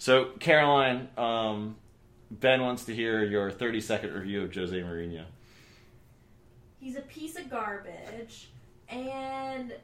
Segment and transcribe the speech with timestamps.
[0.00, 1.76] So, Caroline, um,
[2.30, 5.24] Ben wants to hear your 30 second review of Jose Mourinho.
[6.78, 8.48] He's a piece of garbage,
[8.88, 9.74] and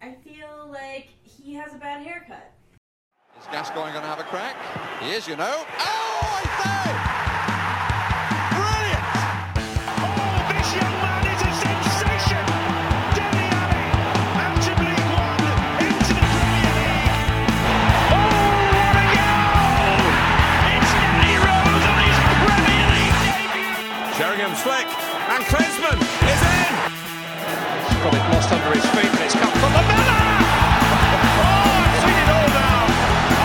[0.00, 2.54] I feel like he has a bad haircut.
[3.38, 4.56] Is Gascoigne going to have a crack?
[5.02, 5.62] He is, you know.
[5.78, 7.07] Oh, I say!
[24.64, 24.78] Debut.
[24.78, 26.74] Sheringham and Klinsmann is in!
[27.88, 30.18] He's got it lost under his feet, and it's come from the Miller!
[31.40, 32.86] Oh, I've seen it all now!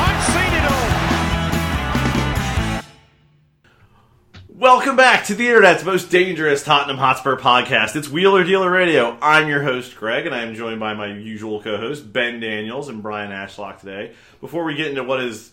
[0.06, 0.66] I've seen it
[2.80, 4.60] all!
[4.60, 7.96] Welcome back to the internet's most dangerous Tottenham Hotspur podcast.
[7.96, 9.18] It's Wheeler Dealer Radio.
[9.22, 12.90] I'm your host, Greg, and I am joined by my usual co hosts, Ben Daniels
[12.90, 14.14] and Brian Ashlock today.
[14.42, 15.52] Before we get into what is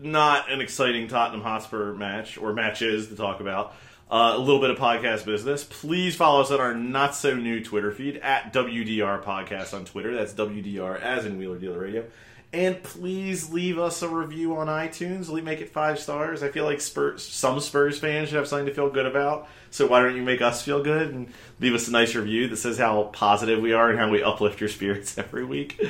[0.00, 3.74] not an exciting Tottenham Hotspur match, or matches to talk about,
[4.10, 7.62] uh, a little bit of podcast business, please follow us on our not so new
[7.62, 10.14] Twitter feed at WDR Podcast on Twitter.
[10.14, 12.04] That's WDR as in Wheeler Dealer Radio.
[12.52, 15.28] And please leave us a review on iTunes.
[15.28, 16.42] We Make it five stars.
[16.42, 19.46] I feel like Spurs, some Spurs fans should have something to feel good about.
[19.70, 22.56] So why don't you make us feel good and leave us a nice review that
[22.56, 25.80] says how positive we are and how we uplift your spirits every week.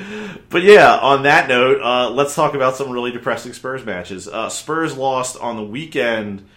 [0.49, 4.27] But yeah, on that note, uh, let's talk about some really depressing Spurs matches.
[4.27, 6.47] Uh, Spurs lost on the weekend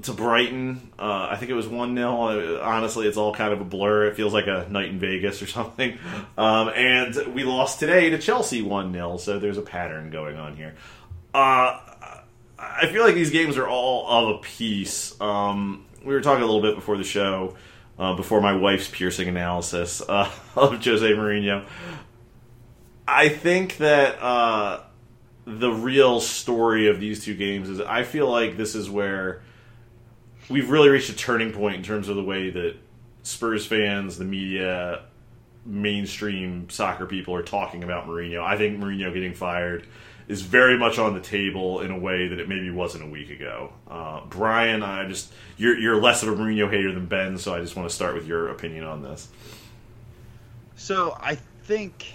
[0.00, 0.90] to Brighton.
[0.98, 2.60] Uh, I think it was 1 0.
[2.62, 4.06] Honestly, it's all kind of a blur.
[4.06, 5.98] It feels like a night in Vegas or something.
[6.38, 10.56] Um, and we lost today to Chelsea 1 0, so there's a pattern going on
[10.56, 10.74] here.
[11.34, 11.78] Uh,
[12.58, 15.20] I feel like these games are all of a piece.
[15.20, 17.56] Um, we were talking a little bit before the show,
[17.98, 21.66] uh, before my wife's piercing analysis uh, of Jose Mourinho.
[23.06, 24.80] I think that uh,
[25.44, 29.42] the real story of these two games is I feel like this is where
[30.52, 32.76] we've really reached a turning point in terms of the way that
[33.22, 35.04] Spurs fans, the media,
[35.64, 38.42] mainstream soccer people are talking about Mourinho.
[38.42, 39.86] I think Mourinho getting fired
[40.28, 43.30] is very much on the table in a way that it maybe wasn't a week
[43.30, 43.72] ago.
[43.90, 47.60] Uh, Brian, I just you're you're less of a Mourinho hater than Ben, so I
[47.60, 49.28] just want to start with your opinion on this.
[50.76, 52.06] So I think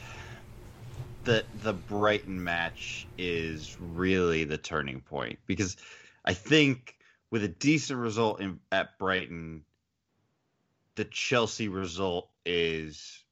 [1.24, 5.78] that the Brighton match is really the turning point because
[6.24, 6.97] I think
[7.30, 9.64] with a decent result in, at Brighton,
[10.96, 13.24] the Chelsea result is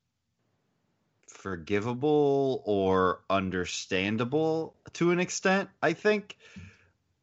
[1.28, 6.38] forgivable or understandable to an extent, I think.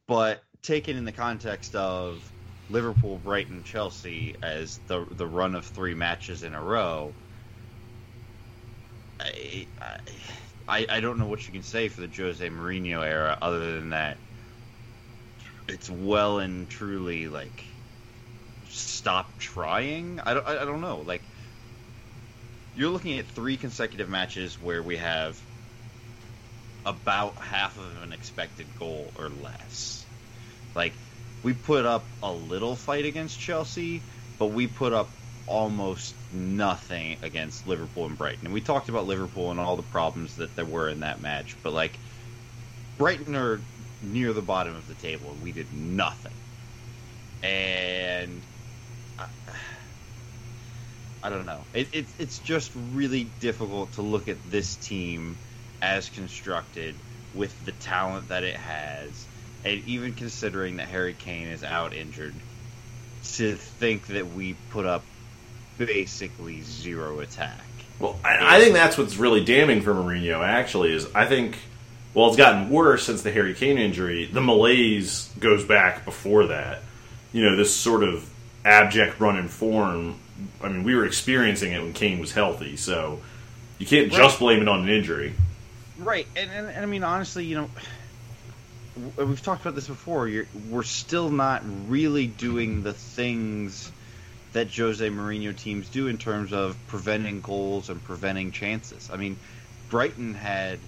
[0.07, 2.31] But taken in the context of
[2.69, 7.15] Liverpool, Brighton, Chelsea as the the run of three matches in a row,
[9.19, 9.67] I,
[10.67, 13.89] I I don't know what you can say for the Jose Mourinho era other than
[13.91, 14.22] that
[15.67, 17.63] it's well and truly like
[18.69, 20.19] stop trying.
[20.19, 20.97] I don't I don't know.
[21.05, 21.21] Like
[22.75, 25.39] you're looking at three consecutive matches where we have
[26.85, 30.05] about half of an expected goal or less.
[30.75, 30.93] Like
[31.43, 34.01] we put up a little fight against Chelsea,
[34.39, 35.09] but we put up
[35.45, 38.45] almost nothing against Liverpool and Brighton.
[38.45, 41.55] And we talked about Liverpool and all the problems that there were in that match,
[41.63, 41.99] but like
[42.97, 43.59] Brighton are
[44.03, 46.33] near the bottom of the table and we did nothing.
[47.41, 48.41] And
[49.19, 49.27] I,
[51.23, 51.61] I don't know.
[51.73, 55.37] It, it, it's just really difficult to look at this team
[55.81, 56.95] as constructed
[57.33, 59.25] with the talent that it has,
[59.65, 62.33] and even considering that Harry Kane is out injured,
[63.35, 65.03] to think that we put up
[65.77, 67.59] basically zero attack.
[67.99, 70.45] Well, I, I think that's what's really damning for Mourinho.
[70.45, 71.57] Actually, is I think
[72.13, 74.25] well, it's gotten worse since the Harry Kane injury.
[74.25, 76.81] The malaise goes back before that.
[77.31, 78.29] You know, this sort of
[78.63, 80.19] abject run in form.
[80.61, 83.19] I mean, we were experiencing it when Kane was healthy, so
[83.79, 85.33] you can't just blame it on an injury.
[85.97, 87.69] Right, and, and, and I mean honestly, you know,
[89.17, 90.27] we've talked about this before.
[90.27, 93.91] You're, we're still not really doing the things
[94.53, 99.09] that Jose Mourinho teams do in terms of preventing goals and preventing chances.
[99.11, 99.37] I mean,
[99.89, 100.79] Brighton had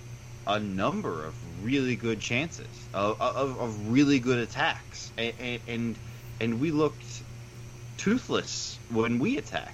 [0.48, 1.34] a number of
[1.64, 5.96] really good chances of, of, of really good attacks, and, and
[6.40, 7.04] and we looked
[7.98, 9.72] toothless when we attacked.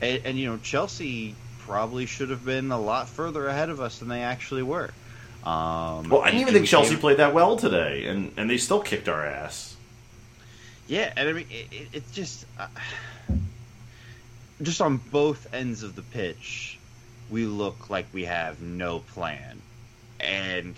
[0.00, 3.98] And, and you know, Chelsea probably should have been a lot further ahead of us
[3.98, 4.90] than they actually were.
[5.44, 8.58] Um, Well, I didn't even think Chelsea came- played that well today, and and they
[8.58, 9.76] still kicked our ass.
[10.86, 12.66] Yeah, and I mean, it, it, it's just uh,
[14.60, 16.78] just on both ends of the pitch,
[17.30, 19.60] we look like we have no plan,
[20.20, 20.74] and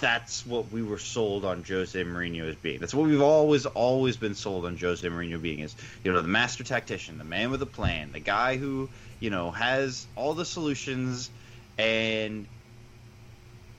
[0.00, 2.80] that's what we were sold on Jose Mourinho as being.
[2.80, 6.28] That's what we've always always been sold on Jose Mourinho being is you know the
[6.28, 8.88] master tactician, the man with a plan, the guy who
[9.20, 11.30] you know has all the solutions,
[11.78, 12.46] and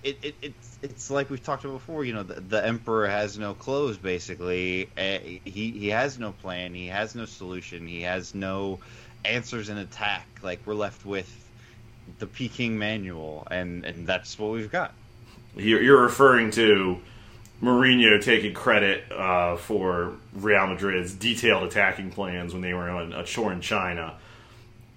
[0.03, 2.05] it, it it's it's like we've talked about before.
[2.05, 3.97] You know the, the emperor has no clothes.
[3.97, 6.73] Basically, uh, he he has no plan.
[6.73, 7.88] He has no solution.
[7.88, 8.79] He has no
[9.25, 10.27] answers in attack.
[10.41, 11.44] Like we're left with
[12.19, 14.93] the Peking manual, and and that's what we've got.
[15.55, 16.99] You're, referring to
[17.61, 23.25] Mourinho taking credit uh, for Real Madrid's detailed attacking plans when they were on a
[23.25, 24.17] tour in China,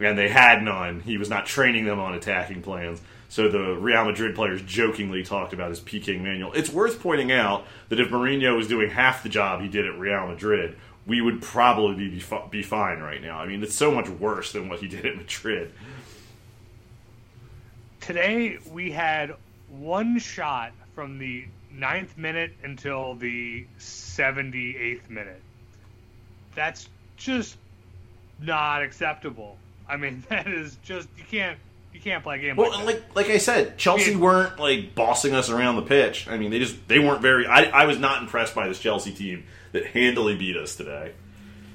[0.01, 1.01] and they had none.
[1.01, 3.01] He was not training them on attacking plans.
[3.29, 6.53] So the Real Madrid players jokingly talked about his Peking manual.
[6.55, 9.99] It's worth pointing out that if Mourinho was doing half the job he did at
[9.99, 10.77] Real Madrid,
[11.07, 13.39] we would probably be, be fine right now.
[13.39, 15.73] I mean, it's so much worse than what he did at Madrid.
[18.09, 19.35] Today we had
[19.69, 25.43] one shot from the ninth minute until the 78th minute.
[26.55, 26.89] That's
[27.19, 27.59] just
[28.41, 29.59] not acceptable.
[29.87, 31.59] I mean, that is just you can't
[31.93, 34.21] you can't play a game Well, like like like I said, Chelsea Yeah.
[34.21, 36.29] weren't like bossing us around the pitch.
[36.29, 37.47] I mean, they just they weren't very.
[37.47, 41.13] I I was not impressed by this Chelsea team that handily beat us today.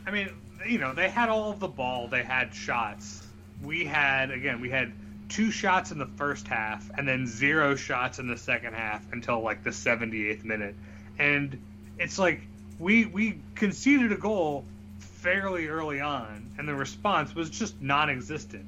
[0.07, 0.31] I mean,
[0.67, 3.27] you know, they had all of the ball, they had shots.
[3.61, 4.93] We had again, we had
[5.33, 9.41] two shots in the first half and then zero shots in the second half until
[9.41, 10.75] like the 78th minute.
[11.17, 11.59] And
[11.97, 12.41] it's like
[12.77, 14.63] we we conceded a goal
[14.99, 18.65] fairly early on and the response was just non-existent.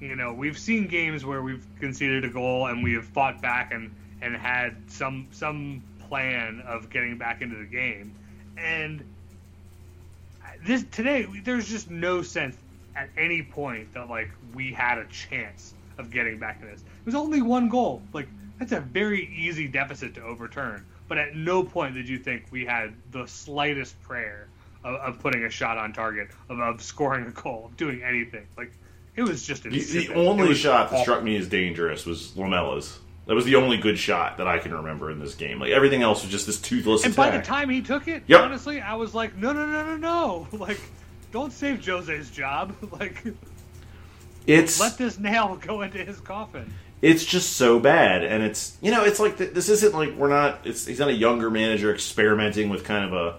[0.00, 3.72] You know, we've seen games where we've conceded a goal and we have fought back
[3.72, 8.12] and and had some some plan of getting back into the game.
[8.56, 9.04] And
[10.66, 12.56] this today there's just no sense
[12.96, 16.80] at any point that like we had a chance of getting back to this.
[16.80, 18.02] It was only one goal.
[18.12, 18.28] Like
[18.58, 20.84] that's a very easy deficit to overturn.
[21.08, 24.48] But at no point did you think we had the slightest prayer
[24.84, 28.46] of, of putting a shot on target, of, of scoring a goal, of doing anything.
[28.56, 28.72] Like
[29.16, 32.98] it was just The, the only shot that struck me as dangerous was Lamela's.
[33.26, 35.60] That was the only good shot that I can remember in this game.
[35.60, 38.40] Like everything else was just this toothless And by the time he took it, Yep.
[38.40, 40.48] honestly, I was like, no, no, no, no, no.
[40.58, 40.80] Like,
[41.30, 42.74] don't save Jose's job.
[42.98, 43.22] Like,
[44.48, 46.72] it's let this nail go into his coffin.
[47.02, 50.28] it's just so bad and it's you know it's like th- this isn't like we're
[50.28, 53.36] not it's he's not a younger manager experimenting with kind of a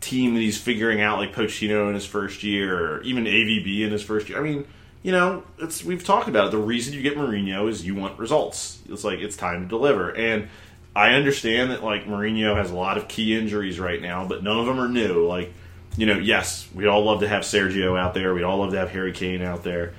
[0.00, 3.92] team that he's figuring out like Pochino in his first year or even AVB in
[3.92, 4.38] his first year.
[4.38, 4.66] I mean
[5.02, 6.50] you know it's we've talked about it.
[6.50, 8.80] The reason you get Mourinho is you want results.
[8.88, 10.10] It's like it's time to deliver.
[10.10, 10.48] And
[10.94, 14.58] I understand that like Mourinho has a lot of key injuries right now but none
[14.58, 15.26] of them are new.
[15.26, 15.52] Like
[15.96, 18.34] you know yes we'd all love to have Sergio out there.
[18.34, 19.94] We'd all love to have Harry Kane out there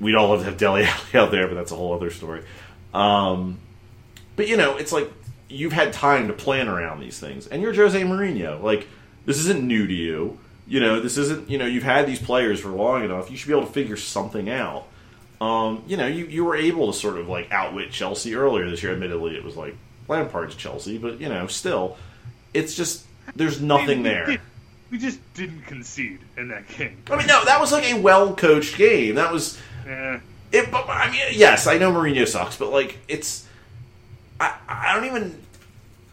[0.00, 2.42] we'd all love to have Dele Alli out there, but that's a whole other story.
[2.94, 3.58] Um,
[4.36, 5.10] but you know, it's like
[5.48, 8.62] you've had time to plan around these things, and you're Jose Mourinho.
[8.62, 8.86] Like
[9.26, 10.38] this isn't new to you.
[10.66, 11.50] You know, this isn't.
[11.50, 13.30] You know, you've had these players for long enough.
[13.30, 14.86] You should be able to figure something out.
[15.40, 18.82] Um, you know, you you were able to sort of like outwit Chelsea earlier this
[18.82, 18.92] year.
[18.92, 19.74] Admittedly, it was like
[20.08, 21.96] Lampard's Chelsea, but you know, still,
[22.54, 23.04] it's just
[23.34, 24.38] there's nothing We- we there.
[24.90, 26.98] we just didn't concede in that game.
[27.10, 29.14] I mean, no, that was like a well coached game.
[29.16, 30.18] That was Eh,
[30.52, 33.46] It, but I mean, yes, I know Mourinho sucks, but like, it's
[34.40, 35.42] I I don't even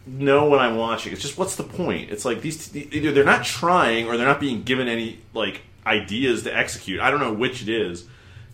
[0.06, 1.12] know when I'm watching.
[1.12, 2.10] It's just what's the point?
[2.10, 6.44] It's like these either they're not trying or they're not being given any like ideas
[6.44, 7.00] to execute.
[7.00, 8.04] I don't know which it is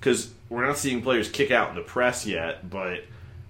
[0.01, 3.05] because we're not seeing players kick out in the press yet, but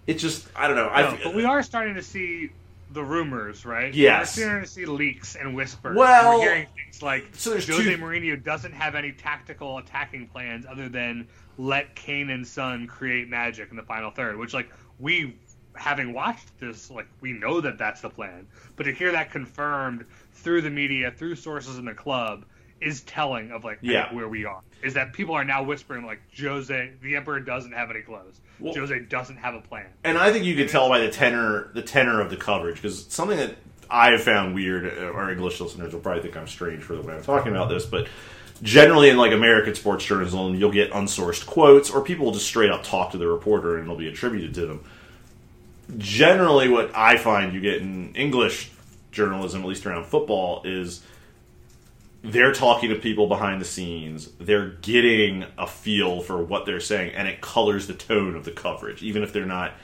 [0.07, 0.89] it just I don't know.
[0.89, 2.51] No, but we are starting to see
[2.93, 3.93] the rumors, right?
[3.93, 4.37] Yes.
[4.37, 5.97] We're starting to see leaks and whispers.
[5.97, 10.29] Well- we're hearing things like So there's Jose two- Mourinho doesn't have any tactical attacking
[10.29, 11.27] plans other than
[11.59, 15.37] let Kane and Son create magic in the final third, which like we
[15.77, 18.47] having watched this like we know that that's the plan.
[18.77, 22.45] But to hear that confirmed through the media through sources in the club
[22.81, 24.13] is telling of like Yeah.
[24.13, 24.61] where we are.
[24.83, 28.41] Is that people are now whispering like Jose the emperor doesn't have any clothes.
[28.59, 29.87] Well- Jose doesn't have a plan.
[30.05, 33.07] And I think you could tell by the tenor the tenor of the coverage because
[33.07, 33.57] something that
[33.91, 34.87] I have found weird.
[34.87, 37.69] uh, Our English listeners will probably think I'm strange for the way I'm talking about
[37.69, 38.09] this, but
[38.63, 42.71] generally in like American sports journalism, you'll get unsourced quotes or people will just straight
[42.71, 44.85] up talk to the reporter and it'll be attributed to them.
[45.99, 48.71] Generally, what I find you get in English
[49.13, 51.03] journalism, at least around football, is
[52.23, 54.31] they're talking to people behind the scenes.
[54.41, 58.51] They're getting a feel for what they're saying, and it colors the tone of the
[58.51, 59.75] coverage, even if they're not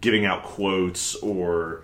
[0.00, 1.82] giving out quotes or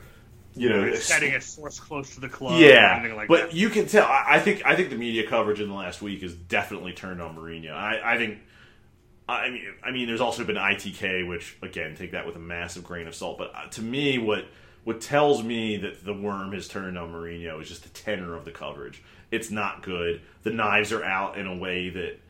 [0.56, 3.86] you know setting a source close to the club yeah, like but that you can
[3.86, 4.04] tell.
[4.04, 7.20] I I think I think the media coverage in the last week has definitely turned
[7.20, 7.72] on Mourinho.
[7.72, 8.38] I, I think.
[9.26, 12.84] I mean, I mean, there's also been ITK, which again, take that with a massive
[12.84, 13.38] grain of salt.
[13.38, 14.44] But uh, to me, what
[14.84, 18.44] what tells me that the worm has turned on Mourinho is just the tenor of
[18.44, 19.02] the coverage.
[19.30, 20.20] It's not good.
[20.42, 22.20] The knives are out in a way that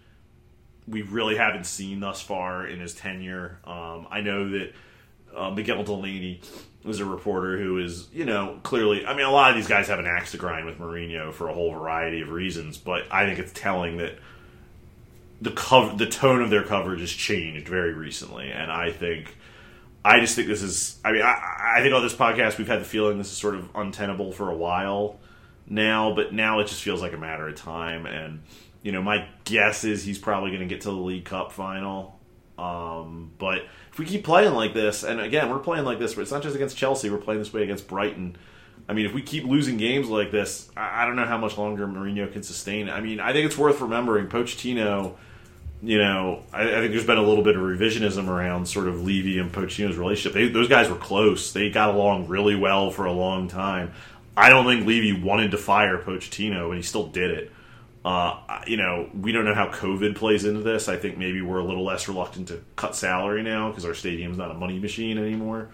[0.86, 3.58] we really haven't seen thus far in his tenure.
[3.64, 4.72] Um, I know that
[5.34, 6.40] uh, Miguel Delaney
[6.84, 9.06] was a reporter who is, you know, clearly.
[9.06, 11.48] I mean, a lot of these guys have an axe to grind with Mourinho for
[11.48, 14.18] a whole variety of reasons, but I think it's telling that
[15.40, 19.36] the cover, the tone of their coverage has changed very recently, and I think.
[20.06, 21.00] I just think this is.
[21.02, 23.54] I mean, I, I think on this podcast we've had the feeling this is sort
[23.54, 25.18] of untenable for a while
[25.66, 28.04] now, but now it just feels like a matter of time.
[28.04, 28.42] And
[28.82, 32.20] you know, my guess is he's probably going to get to the League Cup final.
[32.58, 36.22] Um, but if we keep playing like this, and again, we're playing like this, but
[36.22, 37.10] it's not just against Chelsea.
[37.10, 38.36] We're playing this way against Brighton.
[38.88, 41.56] I mean, if we keep losing games like this, I, I don't know how much
[41.56, 42.88] longer Mourinho can sustain.
[42.88, 45.14] I mean, I think it's worth remembering Pochettino.
[45.82, 49.02] You know, I, I think there's been a little bit of revisionism around sort of
[49.02, 50.32] Levy and Pochettino's relationship.
[50.32, 51.52] They, those guys were close.
[51.52, 53.92] They got along really well for a long time.
[54.36, 57.52] I don't think Levy wanted to fire Pochettino, and he still did it.
[58.04, 60.88] Uh, you know, we don't know how COVID plays into this.
[60.88, 64.36] I think maybe we're a little less reluctant to cut salary now because our stadium's
[64.36, 65.70] not a money machine anymore.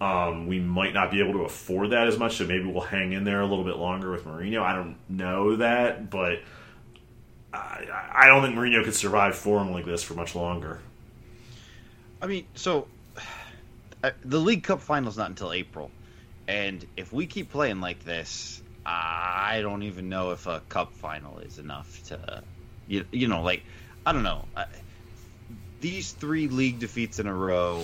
[0.00, 3.12] Um, we might not be able to afford that as much, so maybe we'll hang
[3.12, 4.60] in there a little bit longer with Mourinho.
[4.60, 6.40] I don't know that, but
[7.54, 10.80] I, I don't think Mourinho could survive form like this for much longer.
[12.20, 12.88] I mean, so
[14.24, 15.92] the League Cup final's not until April,
[16.48, 21.38] and if we keep playing like this, I don't even know if a cup final
[21.38, 22.42] is enough to,
[22.88, 23.62] you, you know, like
[24.04, 24.44] I don't know.
[24.56, 24.66] I,
[25.80, 27.82] these three league defeats in a row,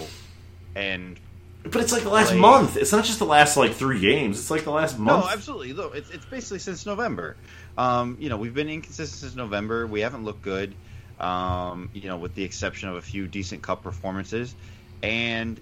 [0.75, 1.19] and
[1.65, 2.77] But it's like the last Play- month.
[2.77, 4.39] It's not just the last like three games.
[4.39, 5.25] It's like the last month.
[5.25, 5.73] No, absolutely.
[5.73, 7.37] Look, it's, it's basically since November.
[7.77, 9.87] Um, you know, we've been inconsistent since November.
[9.87, 10.75] We haven't looked good.
[11.21, 14.55] Um, you know, with the exception of a few decent cup performances,
[15.03, 15.61] and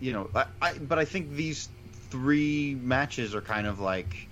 [0.00, 1.68] you know, I, I but I think these
[2.10, 4.28] three matches are kind of like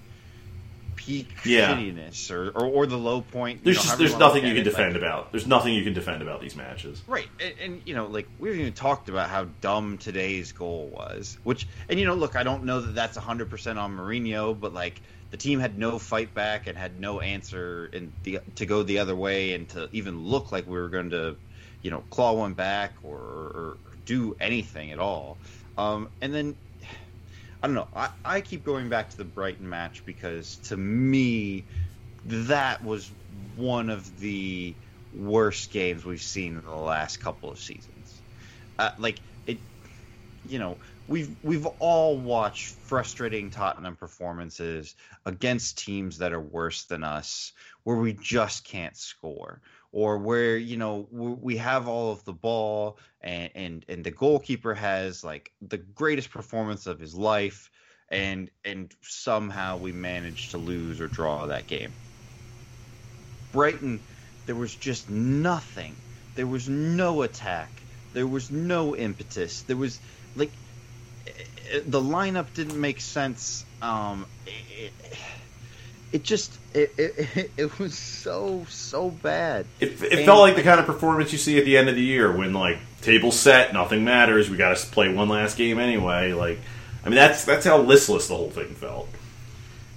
[0.97, 1.75] peak Yeah.
[1.77, 3.59] shittiness or, or or the low point.
[3.59, 5.31] you There's know, just there's nothing you can it, like- defend about.
[5.31, 7.03] There's nothing you can defend about these matches.
[7.07, 10.89] Right, and, and you know, like we haven't even talked about how dumb today's goal
[10.93, 11.37] was.
[11.45, 14.73] Which, and you know, look, I don't know that that's 100 percent on Mourinho, but
[14.73, 18.83] like the team had no fight back and had no answer and the, to go
[18.83, 21.37] the other way and to even look like we were going to,
[21.83, 25.37] you know, claw one back or, or do anything at all.
[25.77, 26.57] Um, and then
[27.63, 27.89] I don't know.
[27.95, 31.67] I, I keep going back to the Brighton match because to me,
[32.25, 33.13] that was
[33.55, 34.79] one of the
[35.13, 38.23] worst games we've seen in the last couple of seasons.
[38.79, 39.61] Uh, like it,
[40.45, 44.95] you know, we've we've all watched frustrating Tottenham performances
[45.25, 47.53] against teams that are worse than us,
[47.85, 49.61] where we just can't score,
[49.97, 54.75] or where you know we have all of the ball and and and the goalkeeper
[54.75, 57.71] has like the greatest performance of his life,
[58.11, 61.95] and and somehow we manage to lose or draw that game.
[63.53, 64.03] Brighton,
[64.45, 65.97] there was just nothing.
[66.35, 67.71] There was no attack.
[68.13, 69.63] There was no impetus.
[69.63, 69.99] There was
[70.35, 70.53] like
[71.27, 73.65] eh, the lineup didn't make sense.
[73.81, 74.93] Um, it,
[76.13, 79.67] it just it, it it was so so bad.
[79.81, 81.95] It, it And- felt like the kind of performance you see at the end of
[81.95, 84.51] the year when like table set, nothing matters.
[84.51, 86.33] We got to play one last game anyway.
[86.33, 86.59] Like,
[87.05, 89.09] I mean, that's that's how listless the whole thing felt.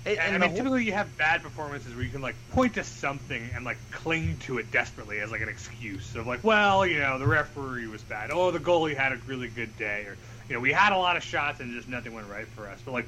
[0.06, 2.36] And, And, and I mean, whole- typically you have bad performances where you can like
[2.52, 6.44] point to something and like cling to it desperately as like an excuse of like,
[6.44, 8.32] well, you know, the referee was bad.
[8.32, 10.18] Oh, the goalie had a really good day, or
[10.48, 12.80] you know, we had a lot of shots and just nothing went right for us.
[12.84, 13.08] But like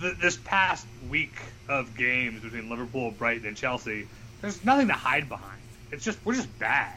[0.00, 1.34] th- this past week
[1.68, 4.06] of games between Liverpool, Brighton, and Chelsea,
[4.40, 5.60] there's nothing to hide behind.
[5.90, 6.94] It's just we're just bad.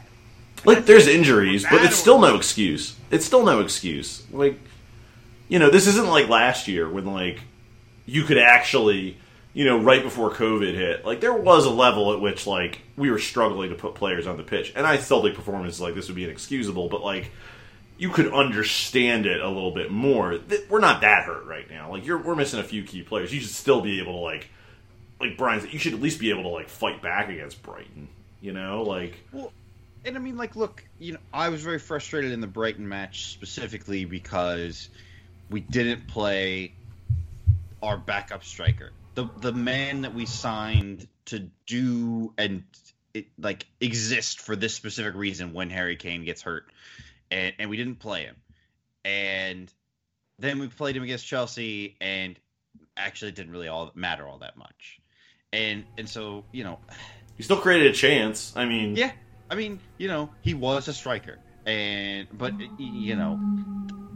[0.64, 2.96] Like, there's injuries, but it's still no excuse.
[3.10, 4.26] It's still no excuse.
[4.32, 4.58] Like,
[5.48, 7.40] you know, this isn't like last year when like
[8.06, 9.16] you could actually,
[9.54, 13.10] you know, right before COVID hit, like there was a level at which like we
[13.10, 16.08] were struggling to put players on the pitch, and I still think performances like this
[16.08, 17.30] would be inexcusable, but like
[17.98, 20.38] you could understand it a little bit more.
[20.70, 21.90] We're not that hurt right now.
[21.90, 23.32] Like you're, we're missing a few key players.
[23.32, 24.48] You should still be able to like,
[25.20, 28.08] like Brian you should at least be able to like fight back against Brighton.
[28.40, 29.52] You know, like Well,
[30.04, 33.26] and I mean, like, look, you know, I was very frustrated in the Brighton match
[33.26, 34.88] specifically because
[35.50, 36.72] we didn't play
[37.82, 42.64] our backup striker, the the man that we signed to do and
[43.14, 46.66] it, like exist for this specific reason when Harry Kane gets hurt,
[47.30, 48.36] and and we didn't play him,
[49.04, 49.72] and
[50.38, 52.38] then we played him against Chelsea, and
[52.96, 55.00] actually it didn't really all matter all that much,
[55.52, 56.78] and and so you know
[57.36, 58.52] he still created a chance.
[58.56, 59.12] I mean, yeah,
[59.50, 63.40] I mean, you know, he was a striker, and but you know,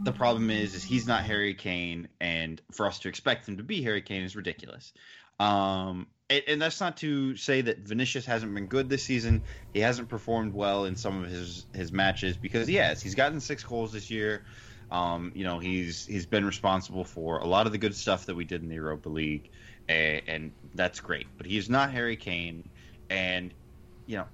[0.03, 3.63] the problem is is he's not Harry Kane, and for us to expect him to
[3.63, 4.93] be Harry Kane is ridiculous.
[5.39, 9.43] Um, and, that's not to say that Vinicius hasn't been good this season.
[9.73, 13.01] He hasn't performed well in some of his his matches because has.
[13.01, 14.43] He's gotten six goals this year.
[14.91, 18.35] Um, you know, he's he's been responsible for a lot of the good stuff that
[18.35, 19.49] we did in the Europa League,
[19.89, 21.27] and, and that's great.
[21.37, 22.69] But he's not Harry Kane,
[23.09, 23.53] and
[24.05, 24.25] you know,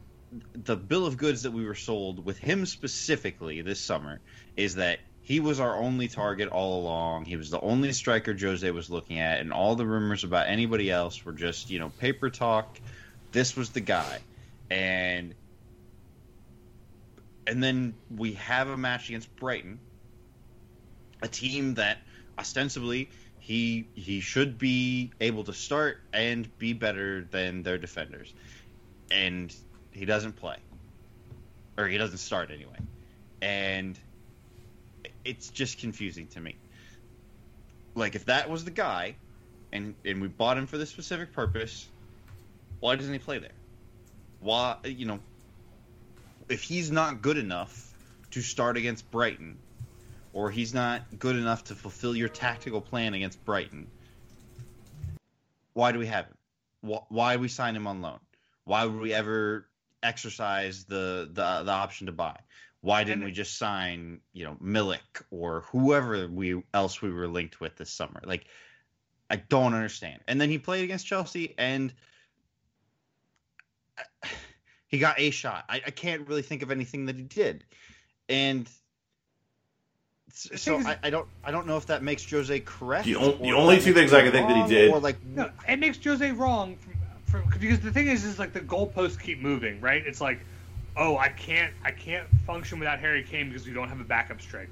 [0.54, 4.20] the bill of goods that we were sold with him specifically this summer
[4.58, 5.00] is that
[5.30, 7.26] he was our only target all along.
[7.26, 10.90] He was the only striker Jose was looking at, and all the rumors about anybody
[10.90, 12.80] else were just, you know, paper talk.
[13.32, 14.22] This was the guy.
[14.72, 15.36] And
[17.46, 19.80] and then we have a match against Brighton,
[21.22, 22.00] a team that
[22.40, 28.34] ostensibly he he should be able to start and be better than their defenders.
[29.12, 29.56] And
[29.92, 30.58] he doesn't play.
[31.78, 32.80] Or he doesn't start anyway.
[33.44, 33.96] And
[35.30, 36.56] it's just confusing to me.
[37.96, 39.16] Like if that was the guy
[39.72, 41.88] and and we bought him for this specific purpose,
[42.80, 43.58] why doesn't he play there?
[44.40, 45.20] Why you know
[46.50, 47.94] if he's not good enough
[48.32, 49.60] to start against Brighton
[50.34, 53.88] or he's not good enough to fulfill your tactical plan against Brighton,
[55.74, 56.38] why do we have him?
[56.92, 58.20] Wh- Why we sign him on loan?
[58.66, 59.68] Why would we ever
[60.02, 62.38] exercise the the, the option to buy?
[62.82, 67.60] Why didn't we just sign, you know, Milik or whoever we else we were linked
[67.60, 68.22] with this summer?
[68.24, 68.46] Like,
[69.30, 70.22] I don't understand.
[70.28, 71.94] And then he played against Chelsea, and
[74.88, 75.66] he got a shot.
[75.68, 77.66] I, I can't really think of anything that he did,
[78.30, 78.70] and
[80.32, 83.06] so I, I don't I don't know if that makes Jose correct.
[83.06, 85.50] The on- the only two things I can think that he did- or like No,
[85.68, 86.94] it makes Jose wrong from,
[87.42, 90.02] from, because the thing is, is like the goalposts keep moving, right?
[90.06, 90.40] It's like,
[91.00, 94.42] oh, I can't, I can't function without Harry Kane because we don't have a backup
[94.42, 94.70] striker.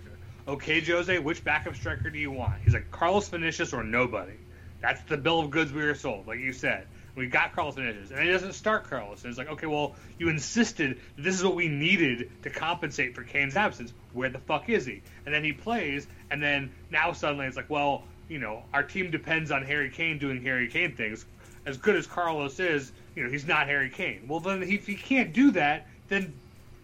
[0.48, 2.55] Okay, Jose, which backup striker do you want?
[2.63, 4.34] He's like Carlos Vinicius or nobody.
[4.81, 6.86] That's the bill of goods we were sold, like you said.
[7.15, 9.23] We got Carlos Vinicius, and he doesn't start Carlos.
[9.23, 13.23] And it's like, okay, well, you insisted this is what we needed to compensate for
[13.23, 13.91] Kane's absence.
[14.13, 15.02] Where the fuck is he?
[15.25, 19.10] And then he plays, and then now suddenly it's like, well, you know, our team
[19.12, 21.25] depends on Harry Kane doing Harry Kane things.
[21.65, 24.25] As good as Carlos is, you know, he's not Harry Kane.
[24.28, 26.34] Well, then if he can't do that, then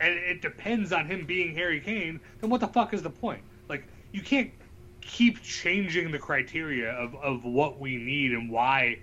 [0.04, 3.42] and it depends on him being Harry Kane, then what the fuck is the point?
[3.70, 4.52] Like, you can't
[5.00, 9.00] keep changing the criteria of, of what we need and why,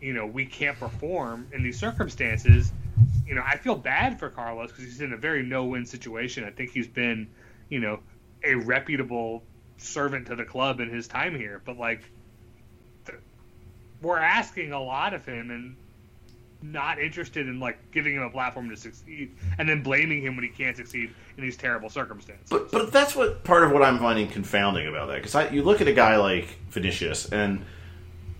[0.00, 2.72] you know, we can't perform in these circumstances.
[3.26, 6.44] You know, I feel bad for Carlos because he's in a very no-win situation.
[6.44, 7.28] I think he's been,
[7.68, 8.00] you know,
[8.42, 9.42] a reputable
[9.76, 12.02] servant to the club in his time here, but like,
[13.06, 13.18] th-
[14.00, 15.76] we're asking a lot of him and
[16.62, 20.44] not interested in like giving him a platform to succeed and then blaming him when
[20.44, 22.46] he can't succeed in these terrible circumstances.
[22.50, 25.62] But but that's what part of what I'm finding confounding about that because I you
[25.62, 27.64] look at a guy like Vinicius and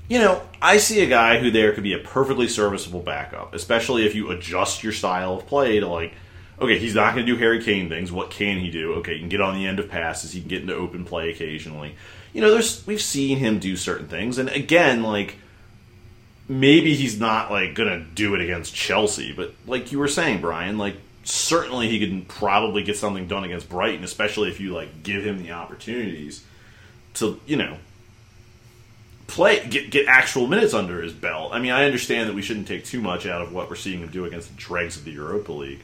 [0.09, 4.05] you know I see a guy who there could be a perfectly serviceable backup, especially
[4.05, 6.15] if you adjust your style of play to like.
[6.61, 8.11] Okay, he's not going to do Harry Kane things.
[8.11, 8.95] What can he do?
[8.95, 10.33] Okay, he can get on the end of passes.
[10.33, 11.95] He can get into open play occasionally.
[12.33, 15.37] You know, there's we've seen him do certain things, and again, like
[16.49, 20.79] maybe he's not like gonna do it against Chelsea, but like you were saying, Brian,
[20.79, 25.25] like certainly he could probably get something done against Brighton, especially if you like give
[25.25, 26.45] him the opportunities
[27.15, 27.77] to, you know,
[29.27, 31.53] play get get actual minutes under his belt.
[31.53, 34.01] I mean, I understand that we shouldn't take too much out of what we're seeing
[34.01, 35.81] him do against the dregs of the Europa League.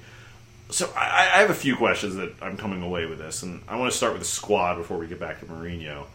[0.70, 3.76] So I, I have a few questions that I'm coming away with this, and I
[3.76, 6.06] want to start with the squad before we get back to Mourinho.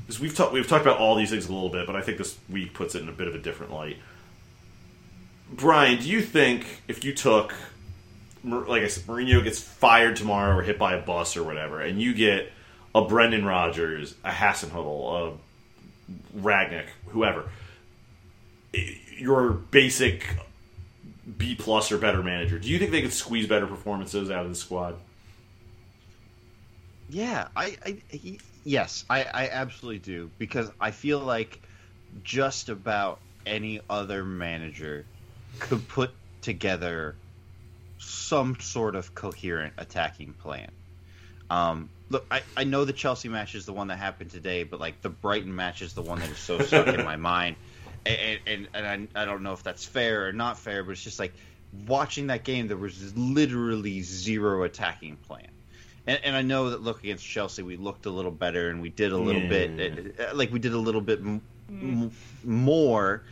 [0.00, 2.18] Because we've talked we've talked about all these things a little bit, but I think
[2.18, 3.96] this week puts it in a bit of a different light.
[5.50, 7.54] Brian, do you think if you took,
[8.44, 12.00] like I said, Mourinho gets fired tomorrow or hit by a bus or whatever, and
[12.00, 12.52] you get
[12.94, 17.48] a Brendan Rodgers, a Hasenhüttl, a Rangnick, whoever,
[19.16, 20.26] your basic
[21.38, 24.50] B plus or better manager, do you think they could squeeze better performances out of
[24.50, 24.96] the squad?
[27.08, 31.62] Yeah, I, I he, yes, I, I absolutely do because I feel like
[32.22, 35.06] just about any other manager
[35.60, 36.10] could put
[36.42, 37.14] together
[37.98, 40.70] some sort of coherent attacking plan.
[41.48, 44.80] Um, look, I, I know the Chelsea match is the one that happened today, but
[44.80, 47.56] like the Brighton match is the one that is so stuck in my mind,
[48.04, 51.04] and and, and I, I don't know if that's fair or not fair, but it's
[51.04, 51.32] just like
[51.86, 55.46] watching that game, there was literally zero attacking plan.
[56.06, 58.90] And, and I know that look against Chelsea, we looked a little better and we
[58.90, 59.48] did a little Yeah.
[59.48, 62.10] bit, uh, like we did a little bit m- m-
[62.44, 63.22] more.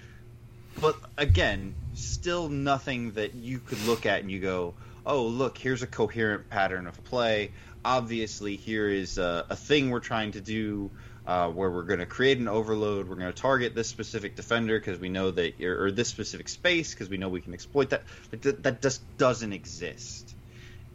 [0.80, 4.74] But again, still nothing that you could look at and you go,
[5.06, 7.52] "Oh, look, here's a coherent pattern of play.
[7.86, 10.90] obviously here is a, a thing we're trying to do
[11.26, 13.06] uh, where we're going to create an overload.
[13.06, 16.94] We're going to target this specific defender because we know that, or this specific space
[16.94, 18.02] because we know we can exploit that.
[18.30, 20.34] But th- that just doesn't exist.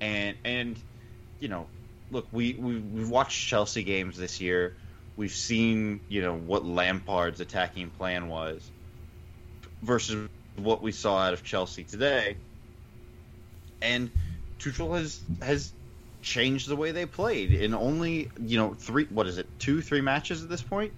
[0.01, 0.79] And and
[1.39, 1.67] you know,
[2.11, 4.75] look, we, we we've watched Chelsea games this year.
[5.15, 8.71] We've seen you know what Lampard's attacking plan was
[9.81, 12.37] versus what we saw out of Chelsea today.
[13.81, 14.09] And
[14.59, 15.73] Tuchel has has
[16.21, 20.01] changed the way they played in only you know three what is it two three
[20.01, 20.93] matches at this point,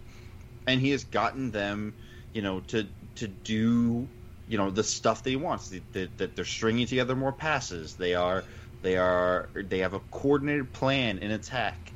[0.68, 1.94] and he has gotten them
[2.34, 4.08] you know to to do
[4.48, 8.16] you know the stuff that he wants that, that they're stringing together more passes they
[8.16, 8.44] are
[8.82, 11.94] they are they have a coordinated plan in attack.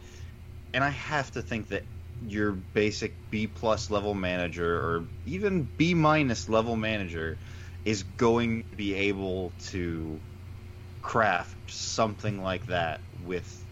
[0.74, 1.86] And i have to think that
[2.22, 7.40] your basic b plus level manager or even b minus level manager
[7.84, 10.22] is going to be able to
[11.02, 13.66] craft something like that with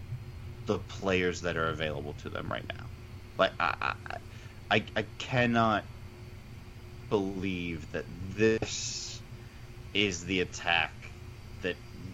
[0.65, 2.85] the players that are available to them right now.
[3.37, 3.93] Like i
[4.69, 5.85] i, I, cannot
[7.09, 9.21] believe that this
[9.93, 11.02] is the attack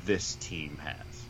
[0.05, 1.29] this team has.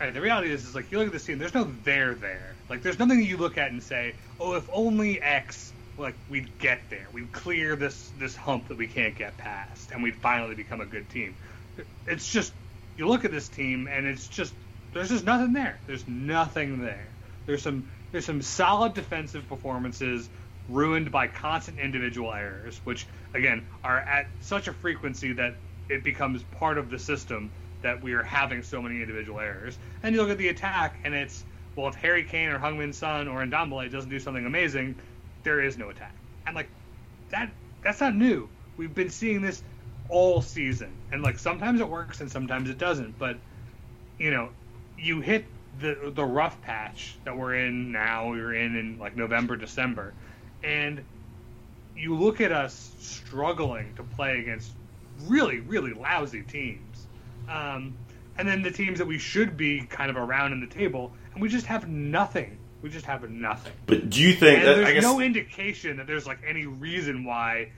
[0.00, 1.38] Right, the reality is, is like you look at this team.
[1.38, 2.54] There's no there there.
[2.68, 6.88] Like there's nothing you look at and say, oh, if only X, like we'd get
[6.88, 7.06] there.
[7.12, 10.86] We'd clear this this hump that we can't get past, and we'd finally become a
[10.86, 11.34] good team.
[12.06, 12.52] It's just
[12.96, 14.54] you look at this team, and it's just
[14.92, 15.78] there's just nothing there.
[15.86, 17.08] There's nothing there.
[17.46, 20.28] There's some there's some solid defensive performances
[20.68, 25.56] ruined by constant individual errors, which again are at such a frequency that
[25.88, 27.50] it becomes part of the system
[27.82, 29.78] that we are having so many individual errors.
[30.02, 31.44] And you look at the attack, and it's
[31.76, 34.96] well, if Harry Kane or Heung-Min Son or Ndombele doesn't do something amazing,
[35.44, 36.12] there is no attack.
[36.44, 36.68] And like
[37.30, 37.52] that,
[37.84, 38.48] that's not new.
[38.76, 39.62] We've been seeing this
[40.08, 43.18] all season, and like sometimes it works and sometimes it doesn't.
[43.18, 43.38] But
[44.18, 44.50] you know,
[44.98, 45.44] you hit
[45.78, 48.30] the the rough patch that we're in now.
[48.30, 50.14] We're in in like November, December,
[50.64, 51.04] and
[51.96, 54.72] you look at us struggling to play against
[55.26, 57.06] really, really lousy teams.
[57.48, 57.96] Um,
[58.36, 61.42] and then the teams that we should be kind of around in the table, and
[61.42, 62.58] we just have nothing.
[62.82, 63.72] We just have nothing.
[63.86, 67.24] But do you think that, there's I guess no indication that there's like any reason
[67.24, 67.72] why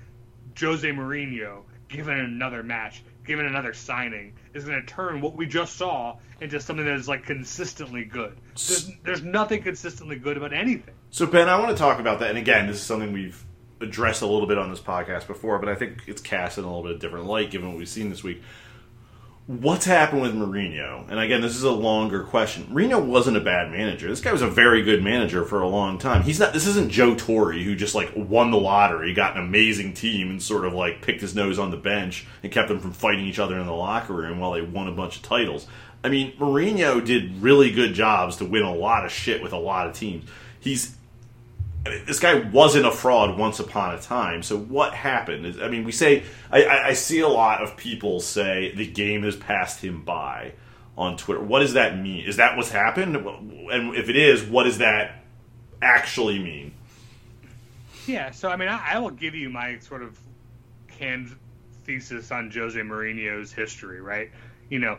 [0.59, 5.77] Jose Mourinho, given another match, given another signing, is going to turn what we just
[5.77, 8.37] saw into something that is like consistently good.
[8.55, 10.95] There's, there's nothing consistently good about anything.
[11.11, 12.31] So Ben, I want to talk about that.
[12.31, 13.43] And again, this is something we've
[13.81, 16.67] addressed a little bit on this podcast before, but I think it's cast in a
[16.67, 18.43] little bit of different light given what we've seen this week.
[19.47, 21.11] What's happened with Mourinho?
[21.11, 22.67] And again, this is a longer question.
[22.67, 24.09] Mourinho wasn't a bad manager.
[24.09, 26.23] This guy was a very good manager for a long time.
[26.23, 26.53] He's not.
[26.53, 30.41] This isn't Joe Torre who just like won the lottery, got an amazing team, and
[30.41, 33.41] sort of like picked his nose on the bench and kept them from fighting each
[33.41, 35.67] other in the locker room while they won a bunch of titles.
[36.05, 39.59] I mean, Mourinho did really good jobs to win a lot of shit with a
[39.59, 40.31] lot of teams.
[40.61, 40.95] He's
[41.87, 44.43] I mean, this guy wasn't a fraud once upon a time.
[44.43, 45.61] So what happened?
[45.63, 49.35] I mean, we say I, I, see a lot of people say the game has
[49.35, 50.53] passed him by
[50.99, 51.41] on Twitter.
[51.41, 52.27] What does that mean?
[52.27, 53.17] Is that what's happened?
[53.17, 55.25] And if it is, what does that
[55.81, 56.75] actually mean?
[58.07, 60.19] Yeah, so I mean, I, I will give you my sort of
[60.89, 61.35] canned
[61.85, 64.31] thesis on Jose Mourinho's history, right?
[64.69, 64.99] You know,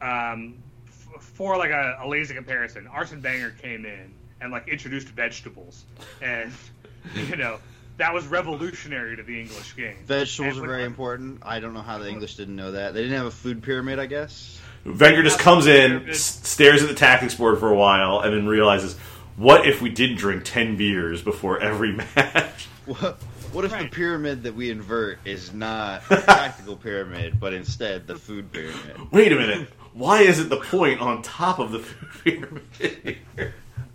[0.00, 5.08] um, f- for like a, a lazy comparison, Arsene Wenger came in and like introduced
[5.08, 5.84] vegetables,
[6.20, 6.52] and
[7.14, 7.58] you know
[7.98, 9.96] that was revolutionary to the English game.
[10.06, 11.42] Vegetables And are very when- important.
[11.44, 12.94] I don't know how the English didn't know that.
[12.94, 14.60] They didn't have a food pyramid, I guess.
[14.84, 18.46] Wenger just comes in, s- stares at the tactics board for a while, and then
[18.48, 18.96] realizes,
[19.36, 22.66] what if we did drink 10 beers before every match?
[22.86, 23.18] What,
[23.52, 28.16] what if the pyramid that we invert is not a tactical pyramid, but instead the
[28.16, 29.12] food pyramid?
[29.12, 29.68] Wait a minute.
[29.92, 33.18] Why isn't the point on top of the food pyramid?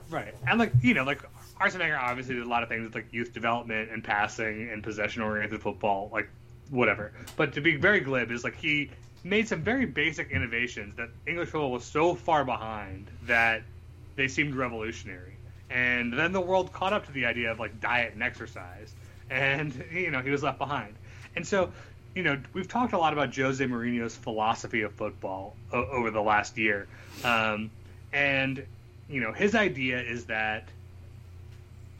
[0.09, 0.33] Right.
[0.47, 1.21] And like you know, like
[1.59, 4.83] Arsene Wenger obviously did a lot of things with like youth development and passing and
[4.83, 6.29] possession oriented football, like
[6.69, 7.11] whatever.
[7.35, 8.89] But to be very glib is like he
[9.23, 13.63] made some very basic innovations that English football was so far behind that
[14.15, 15.33] they seemed revolutionary.
[15.69, 18.93] And then the world caught up to the idea of like diet and exercise.
[19.29, 20.93] And you know, he was left behind.
[21.35, 21.71] And so,
[22.15, 26.21] you know, we've talked a lot about Jose Mourinho's philosophy of football o- over the
[26.21, 26.87] last year.
[27.23, 27.69] Um,
[28.13, 28.65] and
[29.09, 30.67] you know, his idea is that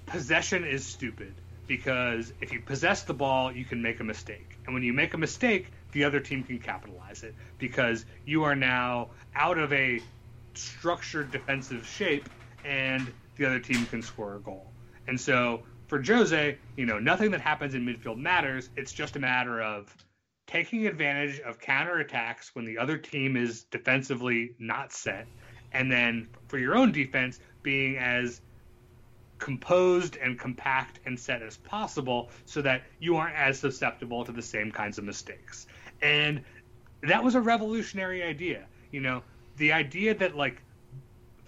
[0.05, 1.33] possession is stupid
[1.67, 4.57] because if you possess the ball, you can make a mistake.
[4.65, 8.55] And when you make a mistake, the other team can capitalize it because you are
[8.55, 10.01] now out of a
[10.53, 12.27] structured defensive shape
[12.65, 14.71] and the other team can score a goal.
[15.07, 18.69] And so for Jose, you know, nothing that happens in midfield matters.
[18.75, 19.93] It's just a matter of
[20.47, 25.27] taking advantage of counterattacks when the other team is defensively not set
[25.73, 28.41] and then for your own defense being as
[29.39, 34.41] composed and compact and set as possible so that you aren't as susceptible to the
[34.41, 35.67] same kinds of mistakes.
[36.01, 36.41] And
[37.03, 38.65] that was a revolutionary idea.
[38.91, 39.23] You know,
[39.57, 40.61] the idea that like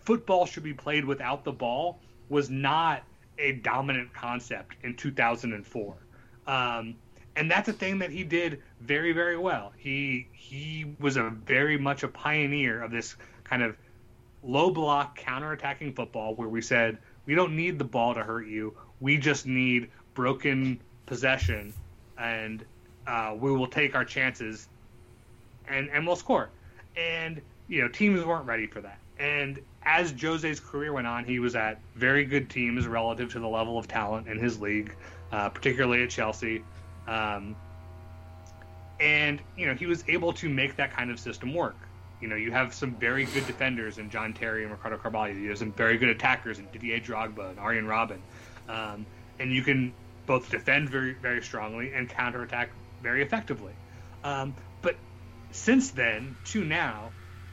[0.04, 3.04] football should be played without the ball was not
[3.38, 5.96] a dominant concept in 2004.
[6.46, 6.96] Um,
[7.36, 9.72] and that's a thing that he did very, very well.
[9.78, 13.78] He he was a very much a pioneer of this kind of
[14.44, 18.76] low block counterattacking football where we said we don't need the ball to hurt you.
[19.00, 21.74] We just need broken possession,
[22.18, 22.64] and
[23.08, 24.68] uh, we will take our chances,
[25.68, 26.50] and and we'll score.
[26.98, 29.00] And you know teams weren't ready for that.
[29.20, 33.48] And as Jose's career went on, he was at very good teams relative to the
[33.48, 34.96] level of talent in his league,
[35.32, 36.64] uh, particularly at Chelsea.
[37.08, 37.56] Um,
[39.00, 41.76] and you know he was able to make that kind of system work.
[42.22, 45.34] You know, you have some very good defenders in John Terry and Ricardo Carvalho.
[45.34, 48.20] You have some very good attackers in Didier Drogba and Arjen Robben.
[48.68, 49.06] Um,
[49.40, 49.94] and you can
[50.26, 52.70] both defend very, very strongly and counterattack
[53.02, 53.74] very effectively.
[54.24, 54.96] Um, but
[55.52, 57.12] since then to now,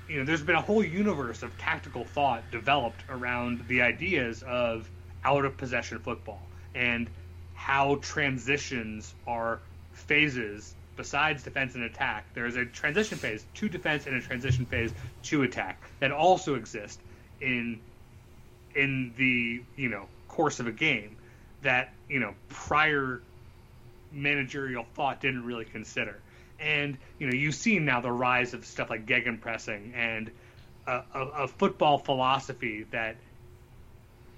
[0.08, 4.88] you know, there's been a whole universe of tactical thought developed around the ideas of
[5.24, 6.42] out of possession football
[6.74, 7.08] and
[7.54, 9.60] how transitions are
[9.92, 14.66] phases besides defense and attack, there is a transition phase to defense and a transition
[14.66, 14.92] phase
[15.24, 17.00] to attack that also exist
[17.40, 17.80] in
[18.74, 21.16] in the you know course of a game
[21.62, 23.20] that you know prior
[24.12, 26.18] managerial thought didn't really consider.
[26.58, 30.30] And you know you've seen now the rise of stuff like gegenpressing and
[30.86, 33.16] a, a, a football philosophy that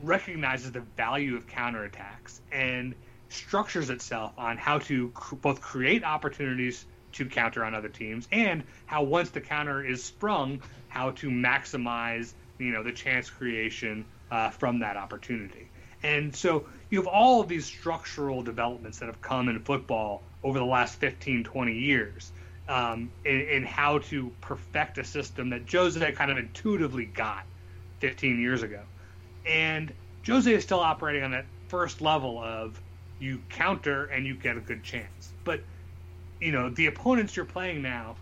[0.03, 2.94] recognizes the value of counterattacks and
[3.29, 8.62] structures itself on how to cr- both create opportunities to counter on other teams and
[8.87, 14.51] how once the counter is sprung how to maximize you know the chance creation uh,
[14.51, 15.69] from that opportunity.
[16.03, 20.59] And so you have all of these structural developments that have come in football over
[20.59, 22.31] the last 15 20 years
[22.69, 27.45] um, in, in how to perfect a system that Jose kind of intuitively got
[28.01, 28.83] 15 years ago.
[29.47, 29.93] And
[30.27, 32.81] Jose is still operating on that first level of
[33.18, 35.33] you counter and you get a good chance.
[35.44, 35.61] But
[36.40, 38.16] you know, the opponents you're playing now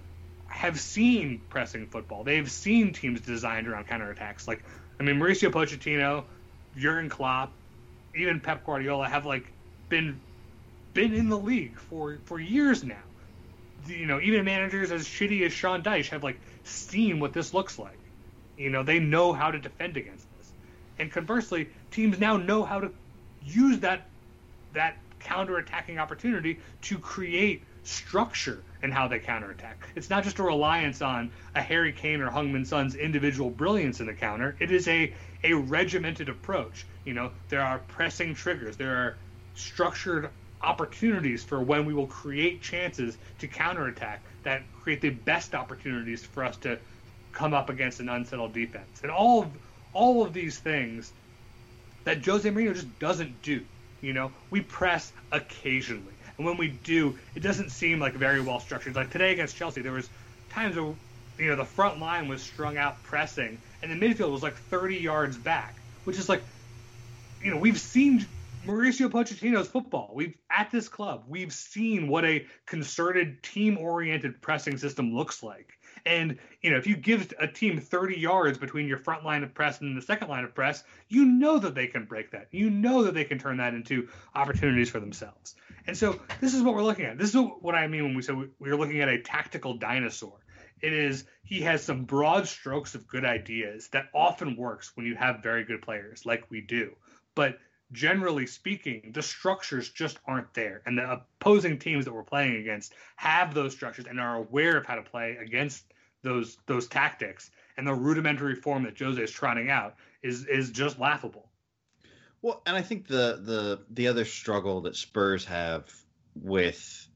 [0.48, 2.24] have seen pressing football.
[2.24, 4.48] They've seen teams designed around counterattacks.
[4.48, 4.64] Like,
[4.98, 6.24] I mean, Mauricio Pochettino,
[6.76, 7.52] Jurgen Klopp,
[8.14, 9.52] even Pep Guardiola have like
[9.88, 10.20] been
[10.94, 12.96] been in the league for for years now.
[13.86, 17.78] You know, even managers as shitty as Sean Dyche have like seen what this looks
[17.78, 17.98] like.
[18.56, 20.52] You know, they know how to defend against this.
[20.98, 22.90] And conversely, teams now know how to
[23.44, 24.08] use that
[24.76, 29.88] that counter-attacking opportunity to create structure in how they counterattack.
[29.94, 34.06] It's not just a reliance on a Harry Kane or Heung-Min Son's individual brilliance in
[34.06, 34.56] the counter.
[34.60, 35.12] It is a
[35.44, 36.86] a regimented approach.
[37.04, 38.76] You know, there are pressing triggers.
[38.76, 39.16] There are
[39.54, 46.24] structured opportunities for when we will create chances to counterattack that create the best opportunities
[46.24, 46.78] for us to
[47.32, 49.00] come up against an unsettled defense.
[49.02, 49.48] And all of
[49.92, 51.12] all of these things
[52.04, 53.64] that Jose Mourinho just doesn't do.
[54.00, 58.60] You know, we press occasionally, and when we do, it doesn't seem like very well
[58.60, 58.94] structured.
[58.94, 60.08] Like today against Chelsea, there was
[60.50, 60.94] times where
[61.38, 64.96] you know the front line was strung out pressing, and the midfield was like 30
[64.96, 66.42] yards back, which is like,
[67.42, 68.26] you know, we've seen
[68.66, 70.10] Mauricio Pochettino's football.
[70.14, 75.72] We've at this club, we've seen what a concerted, team-oriented pressing system looks like.
[76.06, 79.52] And you know, if you give a team 30 yards between your front line of
[79.52, 82.46] press and the second line of press, you know that they can break that.
[82.52, 85.56] You know that they can turn that into opportunities for themselves.
[85.86, 87.18] And so this is what we're looking at.
[87.18, 90.38] This is what I mean when we say we're looking at a tactical dinosaur.
[90.80, 95.16] It is he has some broad strokes of good ideas that often works when you
[95.16, 96.94] have very good players like we do.
[97.34, 97.58] But
[97.92, 100.82] generally speaking, the structures just aren't there.
[100.86, 104.86] And the opposing teams that we're playing against have those structures and are aware of
[104.86, 105.84] how to play against
[106.26, 107.50] those those tactics.
[107.78, 111.48] And the rudimentary form that Jose is trotting out is is just laughable.
[112.42, 115.84] Well, and I think the the the other struggle that Spurs have
[116.34, 117.08] with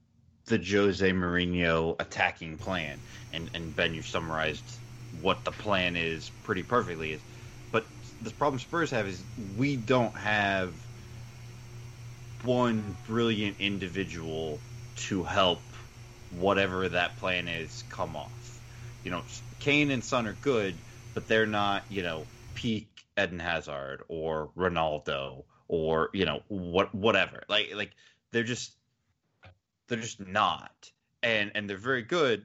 [0.46, 2.98] the Jose Mourinho attacking plan,
[3.32, 4.78] and and Ben, you summarized
[5.20, 7.12] what the plan is pretty perfectly.
[7.12, 7.20] Is
[7.72, 7.84] but
[8.22, 9.22] the problem Spurs have is
[9.56, 10.72] we don't have
[12.44, 14.58] one brilliant individual
[14.96, 15.60] to help
[16.38, 18.39] whatever that plan is come off.
[19.04, 19.22] You know,
[19.58, 20.74] Kane and Son are good,
[21.14, 27.42] but they're not, you know, peak Eden Hazard or Ronaldo or, you know, what whatever.
[27.48, 27.92] Like like
[28.32, 28.72] they're just
[29.88, 30.90] they're just not.
[31.22, 32.44] And and they're very good,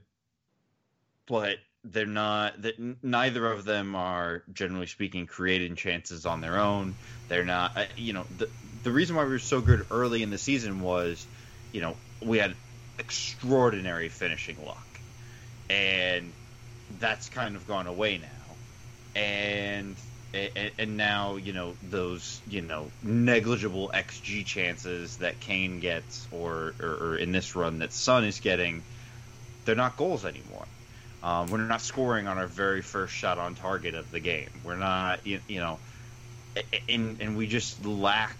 [1.28, 6.96] but they're not that neither of them are generally speaking creating chances on their own.
[7.28, 8.50] They're not uh, you know the
[8.84, 11.26] the reason why we were so good early in the season was
[11.72, 12.56] you know we had
[12.98, 15.00] extraordinary finishing luck.
[15.70, 16.32] And
[17.00, 19.20] that's kind of gone away now.
[19.22, 19.96] And
[20.78, 26.90] and, now you know those you know negligible xG chances that Kane gets, or, or,
[26.90, 28.84] or in this run that Son is getting,
[29.64, 30.66] they're not goals anymore.
[31.24, 34.50] Um, we're not scoring on our very first shot on target of the game.
[34.64, 35.80] We're not, you, you know,
[36.88, 38.38] and and we just lack.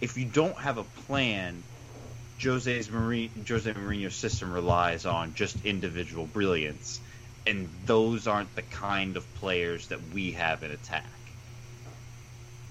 [0.00, 1.62] If you don't have a plan,
[2.42, 6.98] Jose's Marine, Jose Mourinho's system relies on just individual brilliance,
[7.46, 11.04] and those aren't the kind of players that we have in attack.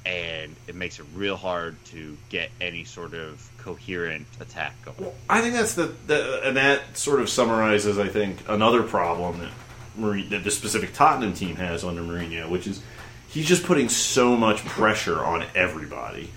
[0.05, 4.97] And it makes it real hard to get any sort of coherent attack going.
[4.99, 9.39] Well, I think that's the, the and that sort of summarizes, I think, another problem
[9.39, 9.51] that
[10.29, 12.81] that the specific Tottenham team has under Mourinho, which is
[13.27, 16.31] he's just putting so much pressure on everybody.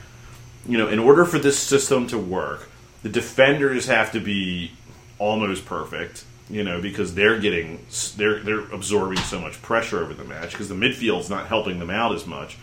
[0.66, 2.68] You know, in order for this system to work,
[3.02, 4.72] the defenders have to be
[5.18, 6.24] almost perfect.
[6.52, 7.84] You know, because they're getting
[8.16, 11.90] they're they're absorbing so much pressure over the match because the midfield's not helping them
[11.90, 12.56] out as much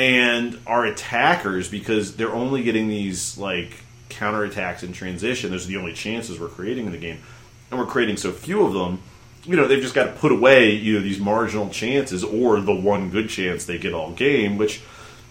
[0.00, 5.50] and our attackers because they're only getting these like counterattacks in transition.
[5.50, 7.18] Those are the only chances we're creating in the game,
[7.70, 9.02] and we're creating so few of them.
[9.44, 13.10] You know, they've just got to put away either these marginal chances or the one
[13.10, 14.56] good chance they get all game.
[14.56, 14.80] Which,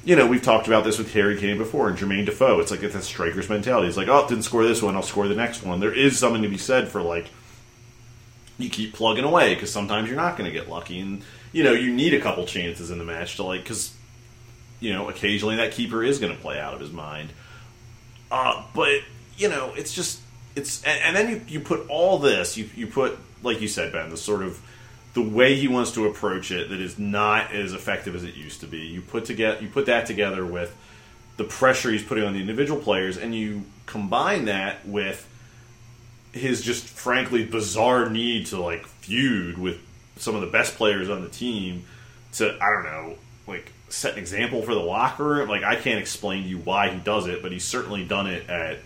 [0.03, 2.59] you know, we've talked about this with Harry Kane before and Jermaine Defoe.
[2.59, 3.87] It's like it's that striker's mentality.
[3.87, 5.79] It's like, oh, didn't score this one, I'll score the next one.
[5.79, 7.25] There is something to be said for like
[8.60, 11.72] you keep plugging away because sometimes you're not going to get lucky, and you know
[11.72, 13.95] you need a couple chances in the match to like because
[14.80, 17.30] you know, occasionally that keeper is going to play out of his mind.
[18.32, 19.02] Uh, but
[19.38, 20.22] you know, it's just
[20.56, 23.91] it's and, and, then you, you put all this you you put like you said
[23.91, 24.62] Ben the sort of
[25.13, 28.62] the way he wants to approach it that is not as effective as it used
[28.62, 28.80] to be.
[28.80, 30.76] You put together you put that together with
[31.38, 35.28] the pressure he's putting on the individual players, and you combine that with
[36.33, 39.79] his just frankly bizarre need to like feud with
[40.17, 41.85] some of the best players on the team
[42.33, 43.15] to I don't know
[43.47, 45.49] like set an example for the locker room.
[45.49, 48.49] Like I can't explain to you why he does it, but he's certainly done it
[48.49, 48.79] at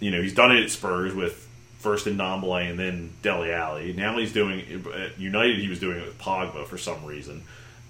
[0.00, 1.48] you know he's done it at Spurs with
[1.78, 3.92] first in Ndombele and then Dele Alli.
[3.92, 5.58] Now he's doing at United.
[5.58, 7.42] He was doing it with Pogba for some reason.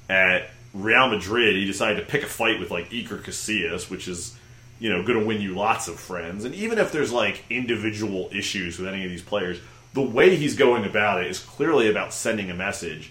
[0.09, 4.37] At Real Madrid, he decided to pick a fight with like Iker Casillas, which is
[4.79, 6.45] you know going to win you lots of friends.
[6.45, 9.59] And even if there's like individual issues with any of these players,
[9.93, 13.11] the way he's going about it is clearly about sending a message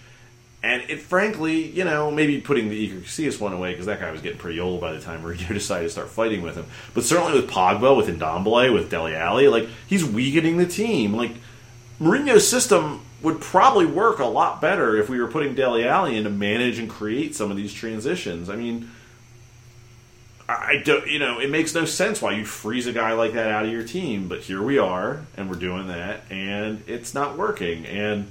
[0.64, 4.10] and it, frankly, you know, maybe putting the Iker Casillas one away because that guy
[4.10, 6.64] was getting pretty old by the time Mourinho decided to start fighting with him.
[6.94, 11.12] But certainly with Pogba, with Ndombele, with Dele Alli, like he's weakening the team.
[11.12, 11.32] Like
[12.00, 16.24] Mourinho's system would probably work a lot better if we were putting Dele Alli in
[16.24, 18.48] to manage and create some of these transitions.
[18.48, 18.90] I mean,
[20.48, 23.50] I don't, you know, it makes no sense why you'd freeze a guy like that
[23.50, 24.28] out of your team.
[24.28, 27.86] But here we are, and we're doing that, and it's not working.
[27.86, 28.30] And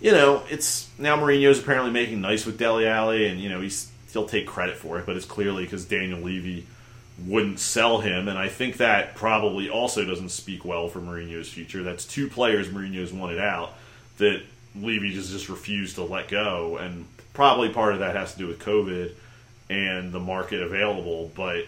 [0.00, 3.90] you know, it's now Mourinho's apparently making nice with Dele Alli, and you know he's
[4.12, 6.66] he'll take credit for it, but it's clearly because Daniel Levy
[7.24, 11.84] wouldn't sell him, and I think that probably also doesn't speak well for Mourinho's future.
[11.84, 13.74] That's two players Mourinho's wanted out
[14.18, 14.42] that
[14.74, 18.46] Levy just just refused to let go, and probably part of that has to do
[18.48, 19.12] with COVID
[19.72, 21.32] and the market available.
[21.34, 21.64] But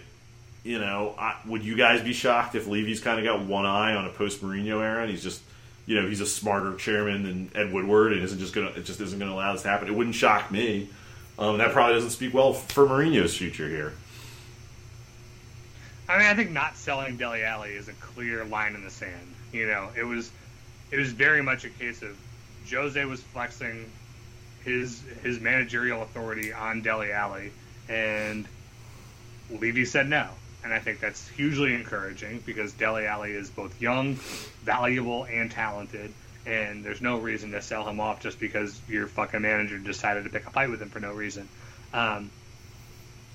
[0.62, 3.94] you know, I, would you guys be shocked if Levy's kind of got one eye
[3.94, 5.42] on a post Mourinho era and he's just
[5.86, 9.00] you know he's a smarter chairman than Ed Woodward and isn't just gonna it just
[9.00, 9.88] isn't gonna allow this to happen.
[9.88, 10.88] It wouldn't shock me.
[11.38, 13.92] Um, that probably doesn't speak well for Mourinho's future here.
[16.08, 19.34] I mean, I think not selling Dele Alli is a clear line in the sand.
[19.52, 20.30] You know, it was
[20.90, 22.16] it was very much a case of
[22.70, 23.90] Jose was flexing
[24.64, 27.52] his his managerial authority on Dele Alli,
[27.88, 28.46] and
[29.50, 30.28] Levy said no.
[30.62, 34.14] And I think that's hugely encouraging because Dele Alli is both young,
[34.62, 36.12] valuable, and talented.
[36.46, 40.30] And there's no reason to sell him off just because your fucking manager decided to
[40.30, 41.48] pick a fight with him for no reason.
[41.92, 42.30] Um,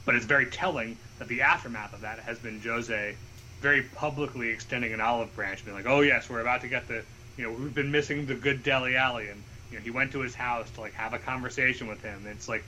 [0.06, 3.16] but it's very telling that the aftermath of that has been Jose
[3.62, 7.04] very publicly extending an olive branch, being like, "Oh yes, we're about to get the,
[7.38, 10.20] you know, we've been missing the good Dele Alli," and you know, he went to
[10.20, 12.26] his house to like have a conversation with him.
[12.26, 12.64] It's like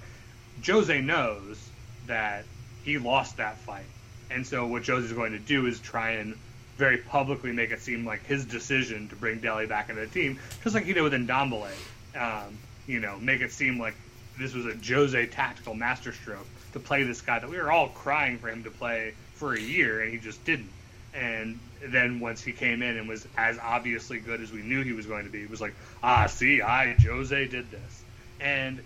[0.66, 1.71] Jose knows
[2.12, 2.44] that
[2.84, 3.86] he lost that fight,
[4.30, 6.38] and so what Jose's going to do is try and
[6.76, 10.38] very publicly make it seem like his decision to bring Dele back into the team,
[10.62, 11.72] just like he did with Ndombele.
[12.16, 13.96] Um, you know, make it seem like
[14.38, 18.38] this was a Jose tactical masterstroke to play this guy that we were all crying
[18.40, 20.70] for him to play for a year, and he just didn't.
[21.14, 24.92] And then once he came in and was as obviously good as we knew he
[24.92, 28.04] was going to be, it was like, ah, see, I Jose did this,
[28.42, 28.82] and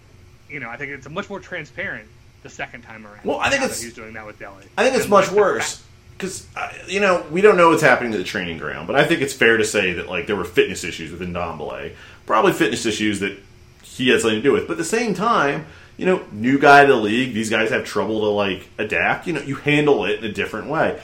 [0.48, 2.08] you know, I think it's a much more transparent
[2.46, 3.22] the second time around.
[3.24, 4.54] Well, I think it's- he's doing that with Dele.
[4.78, 5.82] I think it's And much like worse
[6.16, 6.46] because
[6.88, 9.34] you know we don't know what's happening to the training ground, but I think it's
[9.34, 11.94] fair to say that like there were fitness issues with Ndombele,
[12.28, 13.36] probably fitness issues that
[13.82, 14.68] he had something to do with.
[14.68, 15.66] But at the same time,
[15.98, 19.26] you know, new guy to the league, these guys have trouble to like adapt.
[19.26, 21.00] You know, you handle it in a different way.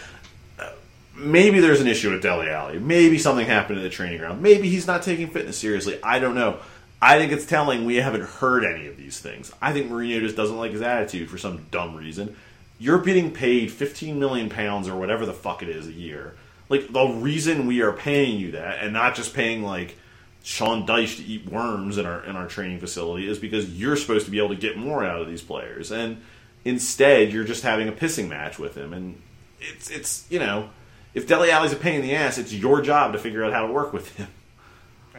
[0.60, 0.70] Uh,
[1.18, 2.78] Maybe there's an issue with Dele Alli.
[2.78, 4.44] Maybe something happened at the training ground.
[4.44, 5.98] Maybe he's not taking fitness seriously.
[6.04, 6.58] I don't know.
[7.02, 9.52] I think it's telling we haven't heard any of these things.
[9.62, 12.36] I think Mourinho just doesn't like his attitude for some dumb reason.
[12.78, 16.36] You're getting paid 15 million pounds or whatever the fuck it is a year.
[16.70, 19.98] Like the reason we are paying you that and not just paying like
[20.44, 24.26] Sean Dyche to eat worms in our in our training facility is because you're supposed
[24.26, 26.22] to be able to get more out of these players and
[26.64, 29.22] instead you're just having a pissing match with him and
[29.60, 30.70] it's it's you know
[31.14, 33.68] if Dele Alli's a pain in the ass, it's your job to figure out how
[33.68, 34.28] to work with him.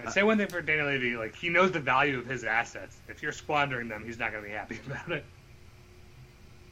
[0.10, 2.96] Say one thing for Daniel Levy, like he knows the value of his assets.
[3.08, 5.24] If you're squandering them, he's not going to be happy about it.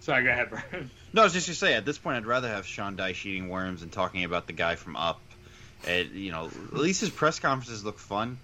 [0.00, 0.90] Sorry, go ahead, Brian.
[1.12, 3.50] No, I was just gonna say at this point I'd rather have Sean Dyche eating
[3.50, 5.20] worms and talking about the guy from Up.
[5.86, 8.38] And you know, at least his press conferences look fun.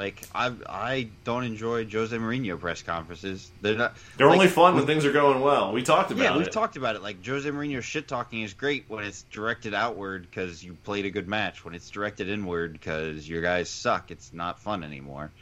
[0.00, 3.50] Like I, I don't enjoy Jose Mourinho press conferences.
[3.60, 3.94] They're not.
[4.16, 5.74] They're like, only fun when things are going well.
[5.74, 6.38] We talked about Yeah, it.
[6.38, 7.02] we've talked about it.
[7.02, 11.10] Like Jose Mourinho shit talking is great when it's directed outward because you played a
[11.10, 11.66] good match.
[11.66, 15.32] When it's directed inward because your guys suck, it's not fun anymore.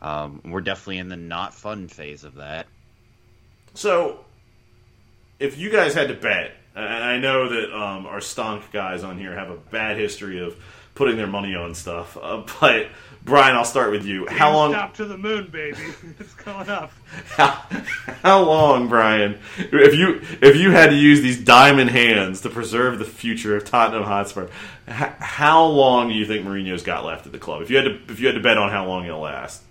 [0.00, 2.68] Um, we're definitely in the not fun phase of that.
[3.74, 4.24] So,
[5.38, 9.18] if you guys had to bet, and I know that um, our stonk guys on
[9.18, 10.56] here have a bad history of
[10.96, 12.88] putting their money on stuff, uh, but
[13.26, 14.26] Brian, I'll start with you.
[14.28, 14.70] How long?
[14.70, 15.78] Stop to the moon, baby.
[16.20, 16.92] it's going up.
[17.26, 17.64] How,
[18.22, 19.40] how long, Brian?
[19.58, 23.64] If you if you had to use these diamond hands to preserve the future of
[23.64, 24.48] Tottenham Hotspur,
[24.86, 27.62] h- how long do you think Mourinho's got left at the club?
[27.62, 29.62] If you had to if you had to bet on how long it'll last,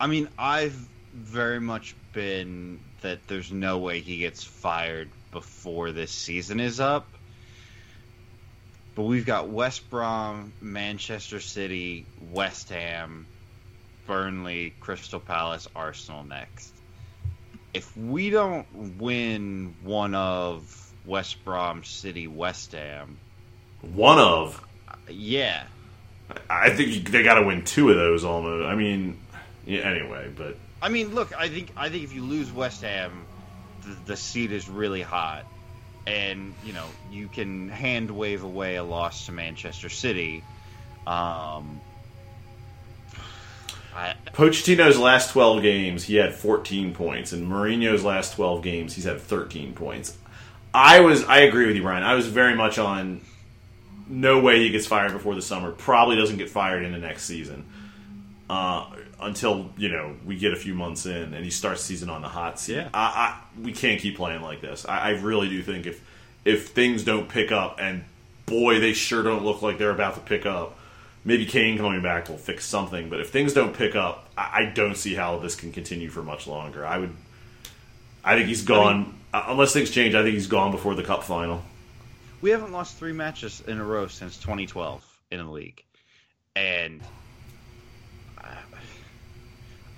[0.00, 6.10] I mean, I've very much been that there's no way he gets fired before this
[6.10, 7.06] season is up.
[9.00, 13.26] But we've got West Brom, Manchester City, West Ham,
[14.06, 16.74] Burnley, Crystal Palace, Arsenal next.
[17.72, 23.16] If we don't win one of West Brom, City, West Ham,
[23.80, 24.62] one of
[25.08, 25.64] yeah,
[26.50, 28.66] I think they got to win two of those almost.
[28.66, 29.18] I mean,
[29.64, 33.24] yeah, anyway, but I mean, look, I think I think if you lose West Ham,
[33.80, 35.46] the, the seat is really hot,
[36.06, 40.42] and you know you can hand wave away a loss to Manchester City.
[41.06, 41.80] Um,
[43.94, 49.04] I, Pochettino's last 12 games, he had 14 points, and Mourinho's last 12 games, he's
[49.04, 50.16] had 13 points.
[50.72, 52.04] I was, I agree with you, Brian.
[52.04, 53.22] I was very much on
[54.06, 55.72] no way he gets fired before the summer.
[55.72, 57.66] Probably doesn't get fired in the next season
[58.50, 58.84] uh,
[59.22, 62.28] until you know we get a few months in and he starts season on the
[62.28, 62.76] hot seat.
[62.76, 62.88] Yeah.
[62.94, 64.86] I, I, we can't keep playing like this.
[64.86, 66.02] I, I really do think if
[66.44, 68.04] if things don't pick up, and
[68.46, 70.76] boy, they sure don't look like they're about to pick up.
[71.22, 74.64] Maybe Kane coming back will fix something, but if things don't pick up, I, I
[74.74, 76.86] don't see how this can continue for much longer.
[76.86, 77.14] I would,
[78.24, 80.14] I think he's gone uh, unless things change.
[80.14, 81.62] I think he's gone before the cup final.
[82.40, 85.84] we haven't lost three matches in a row since 2012 in the league,
[86.56, 87.02] and
[88.38, 88.69] uh, I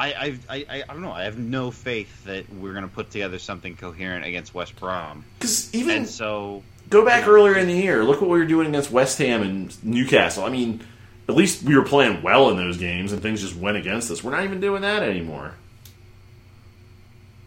[0.08, 1.12] I, I I I don't know.
[1.12, 5.24] I have no faith that we're going to put together something coherent against West Brom,
[5.38, 8.04] Because even and so Go back earlier in the year.
[8.04, 10.44] Look what we were doing against West Ham and Newcastle.
[10.44, 10.84] I mean,
[11.28, 14.22] at least we were playing well in those games, and things just went against us.
[14.22, 15.54] We're not even doing that anymore.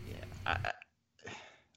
[0.09, 0.15] Yeah,
[0.47, 0.71] I,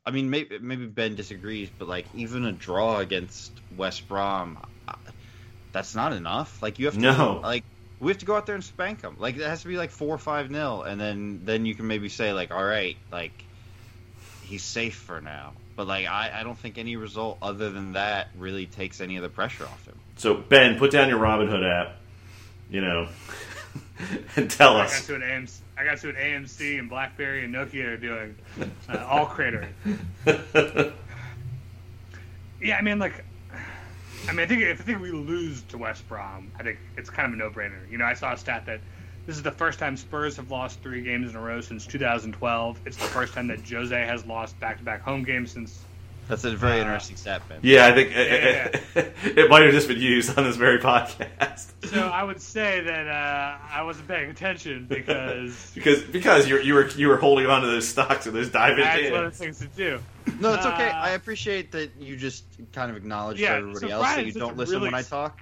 [0.07, 4.59] I mean, maybe maybe Ben disagrees, but like even a draw against West Brom,
[5.73, 6.63] that's not enough.
[6.63, 7.41] Like you have to No.
[7.43, 7.65] like
[8.01, 9.17] we have to go out there and spank them.
[9.19, 11.87] Like it has to be like four or five nil, and then then you can
[11.87, 13.33] maybe say like, all right, like
[14.45, 15.53] he's safe for now.
[15.77, 19.23] But like I, I don't think any result other than that really takes any of
[19.23, 19.99] the pressure off him.
[20.17, 21.97] So Ben, put down your Robinhood app,
[22.71, 23.09] you know,
[24.37, 25.07] and tell I got us.
[25.07, 28.35] to an AMC, I got to an AMC and BlackBerry and Nokia are doing
[28.89, 29.69] uh, all cratering.
[32.61, 33.25] Yeah, I mean, like,
[34.27, 37.11] I mean, I think if I think we lose to West Brom, I think it's
[37.11, 37.91] kind of a no-brainer.
[37.91, 38.83] You know, I saw a stat that
[39.27, 42.83] this is the first time Spurs have lost three games in a row since 2012.
[42.87, 45.88] It's the first time that Jose has lost back-to-back home games since
[46.29, 47.61] That's a very Uh, interesting stat, Ben.
[47.63, 48.71] Yeah, I think Yeah,
[49.25, 51.67] it might have just been used on this very podcast.
[51.89, 56.75] So I would say that uh, I wasn't paying attention because because because you you
[56.75, 59.39] were you were holding on to those stocks and those diamond that's one of the
[59.39, 59.99] things to do.
[60.41, 60.89] No, it's okay.
[60.91, 64.35] Uh, I appreciate that you just kind of acknowledge Yeah, everybody so else that Brian's
[64.35, 65.41] you don't listen really I talk.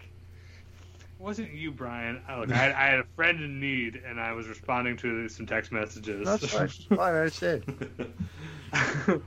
[1.19, 2.21] It wasn't you, Brian.
[2.29, 5.29] I, look, I, had, I had a friend in need, and I was responding to
[5.29, 6.27] some text messages.
[6.27, 6.47] That's
[6.89, 6.99] fine.
[6.99, 8.13] I understand.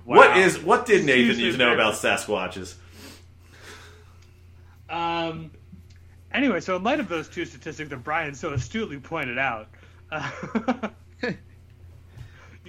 [0.03, 0.37] What Wow.
[0.37, 2.75] is what did Nathan Usually need to know about Sasquatches?
[4.89, 5.51] Um.
[6.31, 9.67] Anyway, so in light of those two statistics that Brian so astutely pointed out,
[10.11, 10.29] uh,
[11.23, 11.33] you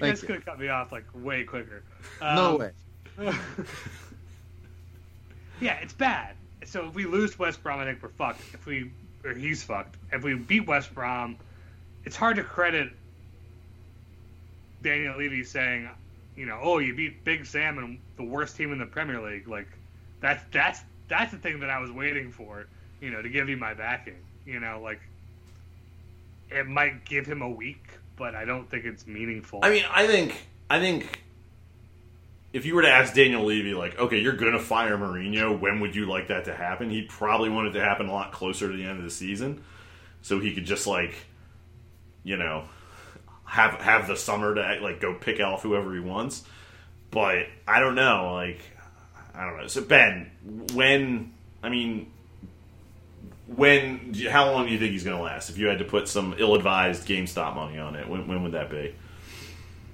[0.01, 1.83] guys could have cut me off like way quicker.
[2.23, 3.35] no Um, way.
[5.61, 6.37] yeah, it's bad.
[6.65, 8.41] So if we lose to West Brom, I think we're fucked.
[8.55, 8.93] If we
[9.25, 9.97] or he's fucked.
[10.13, 11.37] If we beat West Brom,
[12.05, 12.91] it's hard to credit
[14.83, 15.89] Daniel Levy saying,
[16.37, 19.49] you know, oh, you beat Big Sam and the worst team in the Premier League.
[19.49, 19.69] Like
[20.21, 22.67] that's that's that's the thing that I was waiting for.
[23.01, 24.19] You know, to give you my backing.
[24.47, 25.01] You know, like
[26.51, 27.85] it might give him a week,
[28.17, 29.61] but I don't think it's meaningful.
[29.63, 31.21] I mean, I think I think
[32.53, 35.81] if you were to ask Daniel Levy, like, okay, you're going to fire Mourinho, when
[35.81, 36.91] would you like that to happen?
[36.91, 39.63] He'd probably want it to happen a lot closer to the end of the season,
[40.23, 41.15] so he could just like,
[42.25, 42.65] you know,
[43.45, 46.45] have have the summer to like go pick off whoever he wants.
[47.11, 48.61] But I don't know, like,
[49.35, 49.67] I don't know.
[49.67, 50.31] So Ben,
[50.75, 51.33] when
[51.63, 52.13] I mean.
[53.57, 54.15] When?
[54.31, 55.51] How long do you think he's going to last?
[55.51, 58.71] If you had to put some ill-advised GameStop money on it, when, when would that
[58.71, 58.95] be?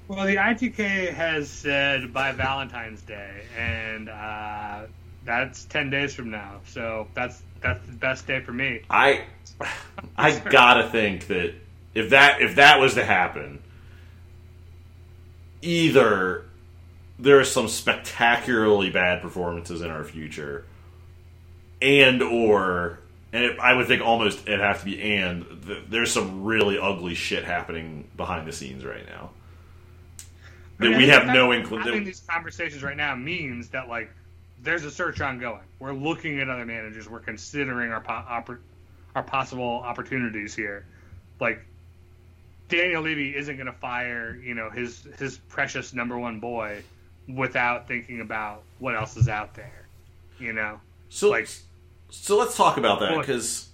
[0.09, 4.83] Well, the ITK has said by Valentine's Day, and uh,
[5.25, 6.61] that's ten days from now.
[6.67, 8.83] So that's that's the best day for me.
[8.89, 9.25] I
[10.17, 11.55] I gotta think that
[11.95, 13.61] if that if that was to happen,
[15.61, 16.45] either
[17.19, 20.67] there are some spectacularly bad performances in our future,
[21.83, 23.01] and or
[23.33, 26.79] and it, I would think almost it'd have to be and th- there's some really
[26.79, 29.31] ugly shit happening behind the scenes right now
[30.79, 31.55] that mean, we have no inclination.
[31.55, 32.05] Having inclination.
[32.05, 34.11] these conversations right now means that like
[34.63, 35.61] there's a search ongoing.
[35.79, 37.09] We're looking at other managers.
[37.09, 38.59] We're considering our po-
[39.15, 40.85] our possible opportunities here.
[41.41, 41.65] Like
[42.69, 46.83] Daniel Levy isn't going to fire you know his his precious number one boy
[47.29, 49.87] without thinking about what else is out there.
[50.39, 50.81] You know.
[51.09, 51.49] So, like-
[52.11, 53.69] so let's talk about that because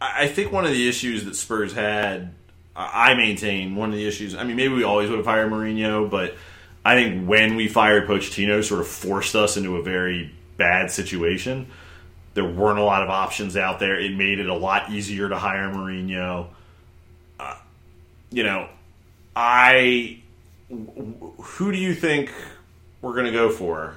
[0.00, 2.34] I I think one of the issues that Spurs had,
[2.78, 4.36] I maintain one of the issues.
[4.36, 6.36] I mean, maybe we always would have hired Mourinho, but
[6.84, 11.66] I think when we fired Pochettino, sort of forced us into a very bad situation.
[12.34, 13.98] There weren't a lot of options out there.
[13.98, 16.46] It made it a lot easier to hire Mourinho.
[17.40, 17.56] Uh,
[18.30, 18.68] you know,
[19.34, 20.20] I.
[20.70, 22.32] Who do you think
[23.02, 23.94] we're going to go for?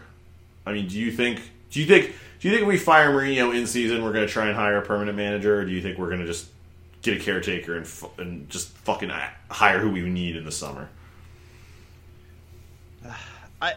[0.66, 3.68] I mean, do you think do you think do you think we fire Mourinho in
[3.68, 6.08] season, we're going to try and hire a permanent manager, or do you think we're
[6.08, 6.48] going to just
[7.02, 9.12] get a caretaker and fu- and just fucking
[9.50, 10.90] hire who we need in the summer?
[13.62, 13.74] I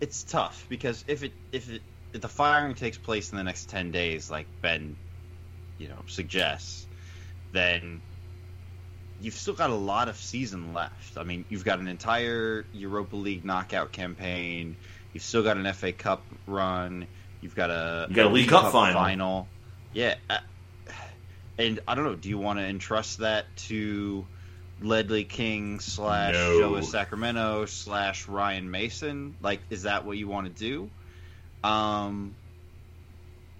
[0.00, 3.68] it's tough because if it if it if the firing takes place in the next
[3.68, 4.96] 10 days like Ben
[5.78, 6.86] you know suggests
[7.52, 8.00] then
[9.20, 11.16] you've still got a lot of season left.
[11.16, 14.76] I mean, you've got an entire Europa League knockout campaign.
[15.12, 17.06] You've still got an FA Cup run.
[17.40, 19.48] You've got a You got a League Cup final.
[19.92, 20.38] Yeah, uh,
[21.58, 22.14] and I don't know.
[22.14, 24.24] Do you want to entrust that to
[24.80, 26.58] Ledley King slash No.
[26.58, 29.34] Joe Sacramento slash Ryan Mason?
[29.40, 30.90] Like, is that what you want to do?
[31.68, 32.34] Um,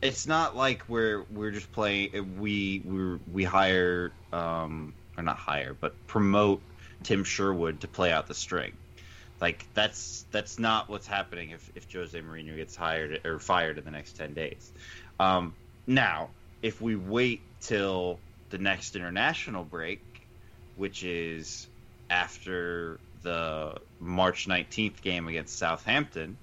[0.02, 2.38] it's not like we're we're just playing.
[2.38, 6.60] We we we hire um or not hire, but promote
[7.02, 8.72] Tim Sherwood to play out the string.
[9.40, 13.84] Like that's that's not what's happening if if Jose Mourinho gets hired or fired in
[13.84, 14.72] the next ten days.
[15.18, 15.54] Um,
[15.86, 16.30] now,
[16.62, 20.00] if we wait till the next international break,
[20.76, 21.66] which is
[22.10, 26.36] after the March 19th game against Southampton,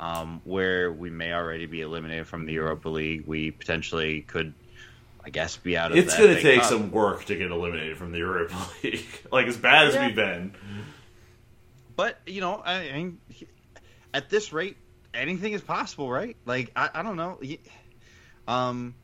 [0.00, 4.52] um, where we may already be eliminated from the Europa League, we potentially could,
[5.24, 5.98] I guess, be out of.
[5.98, 6.68] It's going to take Cup.
[6.70, 9.06] some work to get eliminated from the Europa League.
[9.30, 10.06] like as bad as Yeah.
[10.06, 10.54] we've been.
[11.96, 13.12] But you know, I, I
[14.12, 14.76] at this rate,
[15.14, 16.36] anything is possible, right?
[16.44, 17.38] Like I, I don't know.
[18.48, 18.94] Um,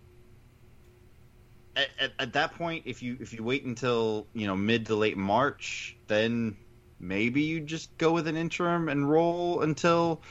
[1.76, 4.94] at, at, at that point, if you if you wait until you know mid to
[4.94, 6.56] late March, then
[7.00, 10.22] maybe you just go with an interim and roll until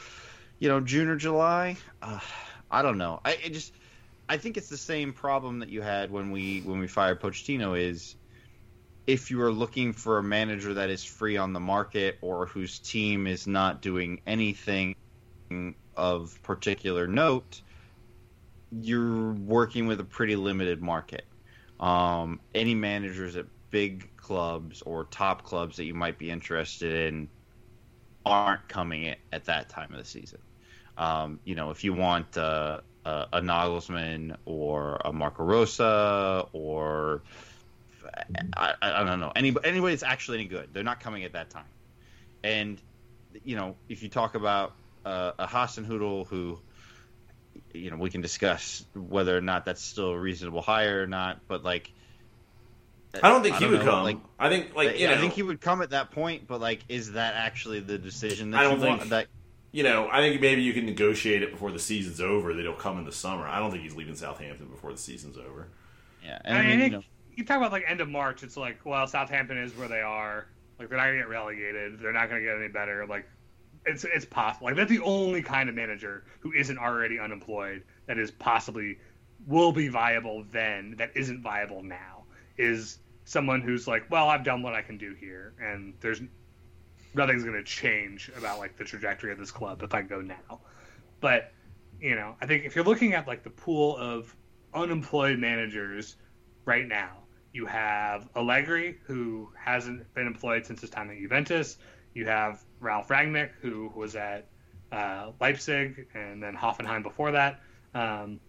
[0.59, 1.77] you know June or July.
[2.01, 2.19] Uh,
[2.69, 3.19] I don't know.
[3.25, 3.73] I just
[4.29, 7.77] I think it's the same problem that you had when we when we fired Pochettino
[7.77, 8.15] is
[9.07, 12.79] if you are looking for a manager that is free on the market or whose
[12.79, 14.95] team is not doing anything
[15.97, 17.61] of particular note,
[18.71, 21.25] you're working with a pretty limited market.
[21.81, 27.27] Um, any managers at big clubs or top clubs that you might be interested in
[28.25, 30.39] aren't coming at, at that time of the season.
[30.97, 37.23] Um, you know, if you want uh, a, a Nagelsmann or a Marco Rose or
[38.55, 41.49] I, I don't know any anybody that's actually any good, they're not coming at that
[41.49, 41.63] time.
[42.43, 42.79] And
[43.43, 44.73] you know, if you talk about
[45.05, 46.59] uh, a Hasenhüttl who
[47.73, 51.39] you know, we can discuss whether or not that's still a reasonable hire or not,
[51.47, 51.91] but like
[53.21, 54.03] I don't think I he don't would know, come.
[54.03, 56.47] like- I think like you yeah, know, I think he would come at that point,
[56.47, 58.99] but like, is that actually the decision that I don't you want?
[59.01, 59.27] think- That
[59.73, 62.53] you know, I think maybe you can negotiate it before the season's over.
[62.53, 63.47] That he'll come in the summer.
[63.47, 65.67] I don't think he's leaving Southampton before the season's over.
[66.23, 67.03] yeah, I, and I mean, mean, I you know,
[67.35, 68.43] you talk about like end of March.
[68.43, 70.47] It's like, well, Southampton is where they are.
[70.79, 71.99] Like they're not gonna get relegated.
[71.99, 73.05] They're not gonna get any better.
[73.07, 73.27] Like
[73.85, 74.67] it's it's possible.
[74.67, 78.99] Like that's the only kind of manager who isn't already unemployed that is possibly
[79.47, 82.23] will be viable then that isn't viable now
[82.57, 86.21] is someone who's like, well, I've done what I can do here, and there's
[87.13, 90.61] nothing's going to change about like the trajectory of this club if I go now.
[91.19, 91.51] But
[91.99, 94.35] you know, I think if you're looking at like the pool of
[94.73, 96.17] unemployed managers
[96.65, 97.17] right now,
[97.53, 101.77] you have Allegri, who hasn't been employed since his time at Juventus.
[102.13, 104.47] You have Ralf Rangnick, who was at
[104.91, 107.61] uh, Leipzig and then Hoffenheim before that.
[107.93, 108.39] Um,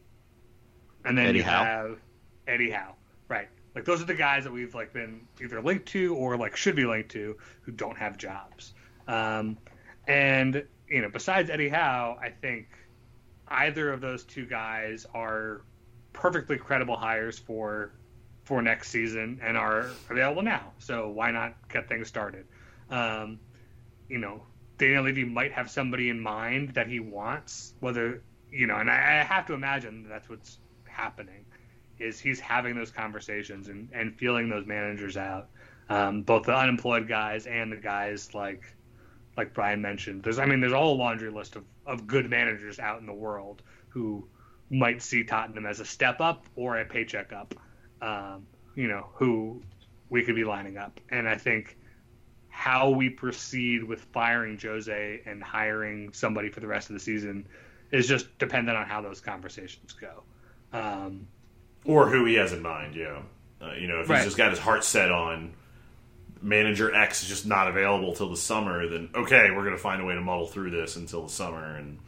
[1.05, 1.65] and then Eddie you Howe.
[1.65, 1.99] have
[2.47, 2.95] Eddie Howe,
[3.29, 3.49] right?
[3.75, 6.77] Like those are the guys that we've like been either linked to or like should
[6.77, 8.75] be linked to who don't have jobs.
[9.07, 9.59] Um,
[10.07, 12.69] and you know, besides Eddie Howe, I think
[13.49, 15.63] either of those two guys are
[16.13, 17.93] perfectly credible hires for
[18.45, 20.73] for next season and are available now.
[20.79, 22.47] So why not get things started?
[22.91, 23.39] Um,
[24.13, 24.43] you know,
[24.77, 29.21] Daniel Levy might have somebody in mind that he wants, whether you know, and I,
[29.21, 31.47] I have to imagine that's what's happening
[31.99, 35.49] is he's having those conversations and, and feeling those managers out,
[35.89, 38.63] um, both the unemployed guys and the guys like
[39.39, 40.23] like Brian mentioned.
[40.23, 43.63] There's I mean there's a laundry list of, of good managers out in the world
[43.89, 44.29] who
[44.69, 47.55] might see Tottenham as a step up or a paycheck up.
[48.03, 49.63] Um, you know, who
[50.11, 51.01] we could be lining up.
[51.11, 51.79] And I think
[52.53, 57.49] how we proceed with firing Jose and hiring somebody for the rest of the season
[57.91, 60.23] is just dependent on how those conversations go.
[60.73, 61.27] Um,
[61.87, 62.95] or who he has in mind.
[62.95, 63.23] You know,
[63.63, 64.19] uh, you know, if Right.
[64.19, 65.55] he's just got his heart set on
[66.43, 70.05] manager X is just not available till the summer, then okay, we're gonna find a
[70.05, 71.77] way to muddle through this until the summer.
[71.77, 71.99] And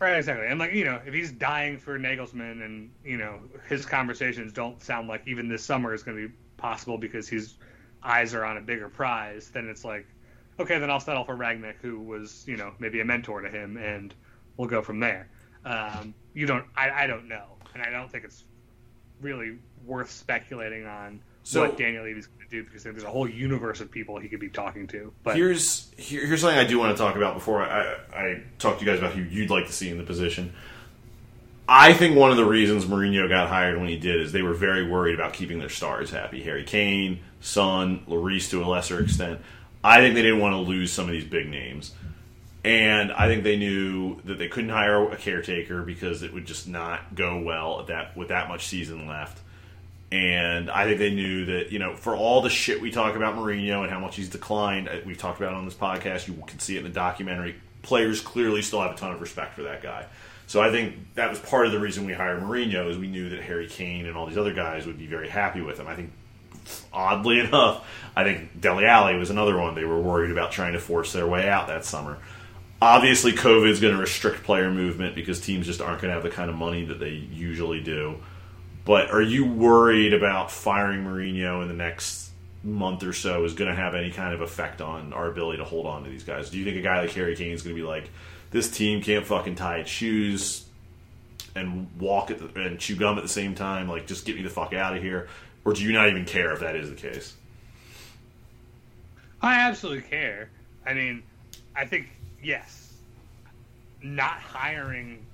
[0.00, 0.46] Right, exactly.
[0.46, 4.82] And like you know, if he's dying for Nagelsmann, and you know his conversations don't
[4.82, 7.56] sound like even this summer is going to be possible because his
[8.02, 10.06] eyes are on a bigger prize, then it's like,
[10.58, 13.76] okay, then I'll settle for Rangnick, who was you know maybe a mentor to him,
[13.76, 14.14] and
[14.56, 15.28] we'll go from there.
[15.64, 17.44] Um, you don't, I, I don't know,
[17.74, 18.44] and I don't think it's
[19.20, 23.28] really worth speculating on So- what Daniel Levy's going to do because there's a whole
[23.28, 25.12] universe of people he could be talking to.
[25.22, 28.42] But here's here, here's something I do want to talk about before I, I, I
[28.58, 30.54] talk to you guys about who you'd like to see in the position.
[31.72, 34.54] I think one of the reasons Mourinho got hired when he did is they were
[34.54, 36.42] very worried about keeping their stars happy.
[36.42, 39.40] Harry Kane, Son, Lloris to a lesser extent.
[39.84, 41.94] I think they didn't want to lose some of these big names.
[42.64, 46.66] And I think they knew that they couldn't hire a caretaker because it would just
[46.66, 49.38] not go well at that with that much season left.
[50.10, 53.36] And I think they knew that, you know, for all the shit we talk about
[53.36, 56.34] Mourinho and how much he's declined, uh, we've talked about it on this podcast, you
[56.48, 57.54] can see it in the documentary.
[57.82, 60.06] Players clearly still have a ton of respect for that guy.
[60.50, 63.28] So I think that was part of the reason we hired Mourinho is we knew
[63.28, 65.86] that Harry Kane and all these other guys would be very happy with him.
[65.86, 66.10] I think
[66.92, 67.86] oddly enough,
[68.16, 71.28] I think Dele Alli was another one they were worried about trying to force their
[71.28, 72.18] way out that summer.
[72.82, 76.24] Obviously, COVID is going to restrict player movement because teams just aren't going to have
[76.24, 78.16] the kind of money that they usually do.
[78.84, 82.30] But are you worried about firing Mourinho in the next
[82.64, 85.64] month or so is going to have any kind of effect on our ability to
[85.64, 86.50] hold on to these guys?
[86.50, 88.10] Do you think a guy like Harry Kane is going to be like,
[88.50, 90.64] this team can't fucking tie its shoes
[91.54, 93.88] and walk at the, and chew gum at the same time?
[93.88, 95.28] Like, just get me the fuck out of here.
[95.64, 97.34] Or do you not even care if that is the case?
[99.42, 100.50] I absolutely care.
[100.86, 101.22] I mean,
[101.76, 102.08] I think
[102.42, 102.94] yes,
[104.02, 105.24] not hiring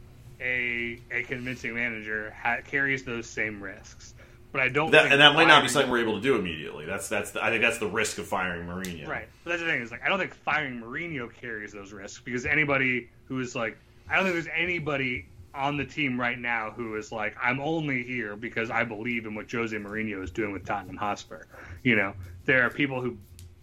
[0.40, 4.14] a a convincing manager ha- carries those same risks.
[4.56, 4.90] But I don't.
[4.92, 6.86] That, and that might not be something we're able to do immediately.
[6.86, 9.06] That's that's the, I think that's the risk of firing Mourinho.
[9.06, 9.28] Right.
[9.44, 12.46] But that's the thing is like I don't think firing Mourinho carries those risks because
[12.46, 13.76] anybody who is like
[14.08, 18.02] I don't think there's anybody on the team right now who is like I'm only
[18.02, 21.42] here because I believe in what Jose Mourinho is doing with Tottenham Hotspur.
[21.82, 22.14] You know,
[22.46, 23.18] there are people who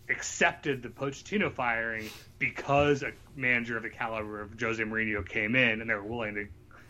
[0.09, 5.81] accepted the Pochettino firing because a manager of the caliber of Jose Mourinho came in,
[5.81, 6.47] and they were willing to,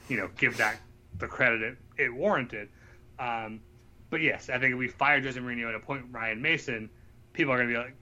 [0.09, 0.75] you know, give that
[1.19, 2.67] the credit it, it warranted.
[3.17, 3.61] Um,
[4.13, 6.91] but yes, I think if we fire Jose Mourinho and appoint Ryan Mason,
[7.33, 7.95] people are going to be like,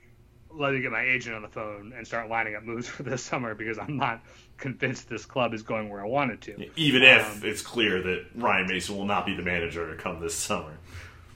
[0.53, 3.23] let me get my agent on the phone and start lining up moves for this
[3.23, 4.21] summer because I'm not
[4.57, 6.69] convinced this club is going where I want it to.
[6.75, 10.19] Even if Um, it's clear that Ryan Mason will not be the manager to come
[10.19, 10.73] this summer.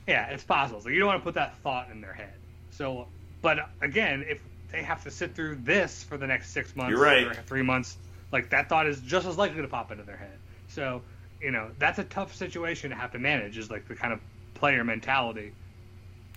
[0.08, 0.82] Yeah, it's possible.
[0.82, 2.34] So you don't want to put that thought in their head.
[2.72, 3.08] So,
[3.42, 4.42] but again, if
[4.74, 7.28] they have to sit through this for the next six months You're right.
[7.28, 7.96] or three months,
[8.34, 10.38] like that thought is just as likely to pop into their head.
[10.68, 11.02] So,
[11.42, 13.58] you know, that's a tough situation to have to manage.
[13.58, 14.20] Is like the kind of
[14.66, 15.51] player mentality.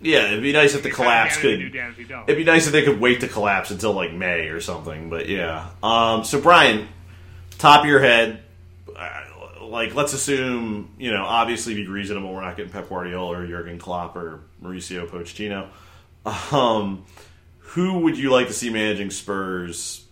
[0.03, 1.59] Yeah, it'd be nice if the It's kind of collapse could.
[1.61, 2.25] you do, damn if you don't.
[2.29, 5.09] It'd be nice if they could wait to collapse until like May or something.
[5.09, 5.71] But yeah.
[5.83, 6.89] Um, so Brian,
[7.57, 8.43] top of your head,
[8.95, 9.23] uh,
[9.63, 12.33] like let's assume you know obviously be reasonable.
[12.35, 15.69] We're not getting Pep Guardiola or Jurgen Klopp or Mauricio Pochettino.
[16.53, 17.05] Um,
[17.61, 20.05] who would you like to see managing Spurs?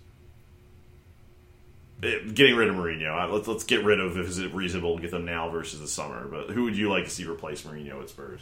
[2.03, 3.32] Eh, Getting rid of Mourinho.
[3.32, 5.88] Let's let's get rid of if is it reasonable to get them now versus the
[5.88, 6.26] summer.
[6.26, 8.40] But who would you like to see replace Mourinho at Spurs?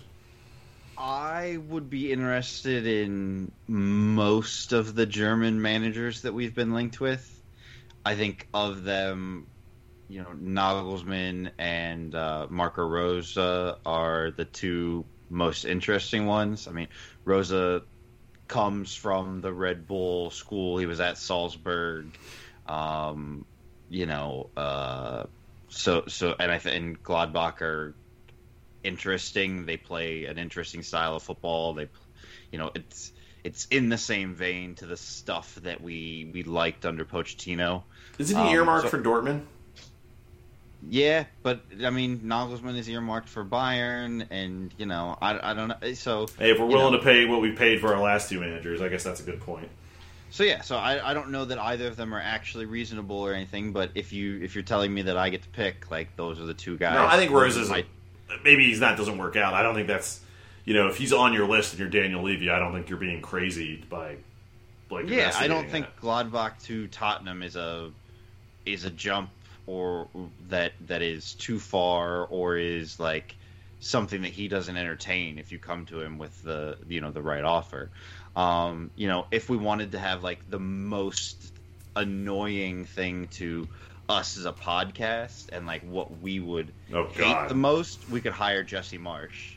[0.96, 7.30] I would be interested in most of the German managers that we've been linked with.
[8.04, 9.46] I think of them,
[10.08, 16.68] you know, Nagelsmann and uh, Marco Rose are the two most interesting ones.
[16.68, 16.88] I mean,
[17.24, 17.82] Rose
[18.46, 20.78] comes from the Red Bull school.
[20.78, 22.06] He was at Salzburg.
[22.66, 23.44] Um,
[23.90, 25.24] you know, uh,
[25.68, 27.94] so so, and I think Gladbach are
[28.82, 29.66] interesting.
[29.66, 31.74] They play an interesting style of football.
[31.74, 31.88] They,
[32.50, 33.12] you know, it's
[33.42, 37.82] it's in the same vein to the stuff that we we liked under Pochettino.
[38.18, 39.42] Isn't he Um, earmarked so- for Dortmund?
[40.86, 45.68] Yeah, but I mean, Nagelsmann is earmarked for Bayern, and you know, I, I don't
[45.68, 45.94] know.
[45.94, 48.38] So Hey, if we're willing know, to pay what we paid for our last two
[48.38, 49.68] managers, I guess that's a good point.
[50.34, 53.32] So yeah, so I, I don't know that either of them are actually reasonable or
[53.34, 56.40] anything, but if you if you're telling me that I get to pick, like those
[56.40, 56.96] are the two guys.
[56.96, 57.70] No, I think Rose is.
[57.70, 57.84] I-
[58.42, 59.54] maybe he's not doesn't work out.
[59.54, 60.18] I don't think that's.
[60.64, 62.98] You know, if he's on your list and you're Daniel Levy, I don't think you're
[62.98, 64.16] being crazy by.
[64.90, 66.02] Like yeah, I don't think it.
[66.02, 67.92] Gladbach to Tottenham is a
[68.66, 69.30] is a jump
[69.68, 70.08] or
[70.48, 73.36] that that is too far or is like
[73.78, 77.22] something that he doesn't entertain if you come to him with the you know the
[77.22, 77.88] right offer.
[78.36, 81.52] Um, you know, if we wanted to have like the most
[81.96, 83.68] annoying thing to
[84.08, 87.48] us as a podcast and like what we would Oh, hate God.
[87.48, 89.54] the most, we could hire Jesse Marsch,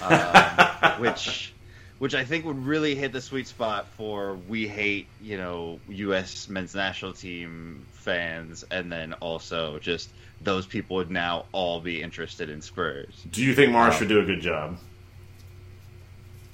[0.02, 1.52] um, which
[1.98, 6.48] which I think would really hit the sweet spot for we hate you know U.S.
[6.48, 10.08] men's national team fans, and then also just
[10.40, 13.14] those people would now all be interested in Spurs.
[13.30, 14.78] Do you think Marsch Um, would do a good job?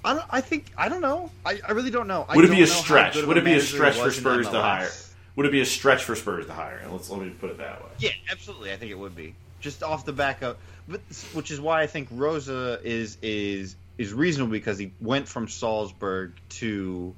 [0.04, 0.26] I don't.
[0.30, 1.30] I think I don't know.
[1.44, 2.24] I, I really don't know.
[2.28, 3.14] I Would it don't be a stretch?
[3.14, 4.90] good of Would it be a stretch for Spurs to hire?
[5.36, 6.82] Would it be a stretch for Spurs to hire?
[6.90, 7.90] Let's let me put it that way.
[7.98, 8.72] Yeah, absolutely.
[8.72, 10.56] I think it would be just off the back of,
[10.88, 11.00] but
[11.32, 16.32] which is why I think Rose is is is reasonable because he went from Salzburg
[16.48, 17.14] to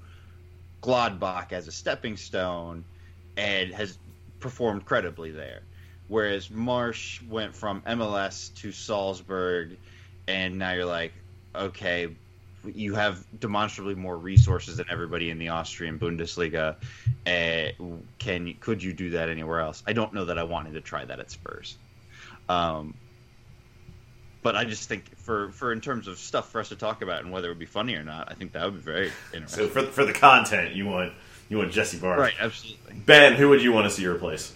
[0.82, 2.84] Gladbach as a stepping stone
[3.36, 3.98] and has
[4.40, 5.60] performed credibly there.
[6.08, 9.76] Whereas Marsch went from MLS to Salzburg,
[10.26, 11.12] and now you're like,
[11.54, 12.08] okay,
[12.64, 16.76] you have demonstrably more resources than everybody in the Austrian Bundesliga.
[17.26, 19.82] Uh, can could you do that anywhere else?
[19.86, 21.76] I don't know that I wanted to try that at Spurs.
[22.48, 22.94] Um,
[24.42, 27.22] but I just think for for in terms of stuff for us to talk about
[27.22, 29.64] and whether it would be funny or not, I think that would be very interesting.
[29.64, 31.12] So for for the content, you want
[31.48, 32.18] you want Jesse Marsch.
[32.18, 32.94] right, absolutely.
[33.06, 34.52] Ben, who would you want to see replace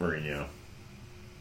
[0.00, 0.46] Mourinho?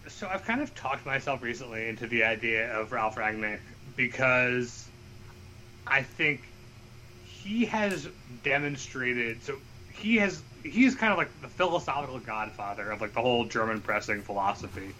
[0.07, 3.59] So I've kind of talked myself recently into the idea of Ralf Rangnick
[3.95, 4.87] because
[5.85, 6.41] I think
[7.25, 8.07] he has
[8.43, 9.43] demonstrated.
[9.43, 9.57] So
[9.93, 14.21] he has he's kind of like the philosophical godfather of like the whole German pressing
[14.21, 14.93] philosophy,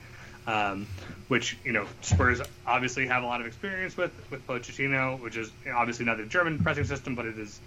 [0.48, 0.88] um,
[1.28, 5.52] which you know Spurs obviously have a lot of experience with with Pochettino, which is
[5.74, 7.60] obviously not the German pressing system, but it is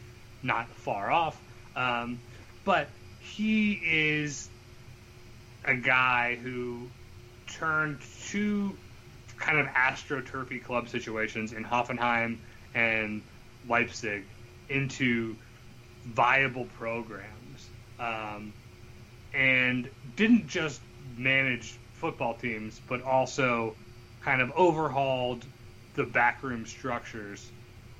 [0.43, 1.41] not far off.
[1.77, 2.19] Um,
[2.65, 2.89] but
[3.21, 4.49] he is
[5.65, 6.89] a guy who
[7.47, 8.77] turned two
[9.39, 12.39] kind of astroturfy club situations in Hoffenheim
[12.75, 13.23] and
[13.69, 14.25] Leipzig
[14.69, 15.37] into
[16.07, 17.69] viable programs,
[17.99, 18.53] um,
[19.33, 20.81] and didn't just
[21.17, 23.75] manage football teams, but also
[24.23, 25.45] kind of overhauled
[25.95, 27.51] the backroom structures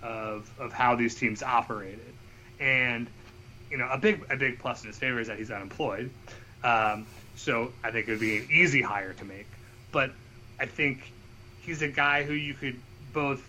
[0.03, 2.01] of of how these teams operated.
[2.61, 3.07] And
[3.71, 6.11] you know, a big a big plus in his favor is that he's unemployed.
[6.63, 7.07] Um,
[7.37, 9.47] so I think it would be an easy hire to make.
[9.93, 10.11] But
[10.59, 11.13] I think
[11.63, 12.77] he's a guy who you could
[13.13, 13.43] both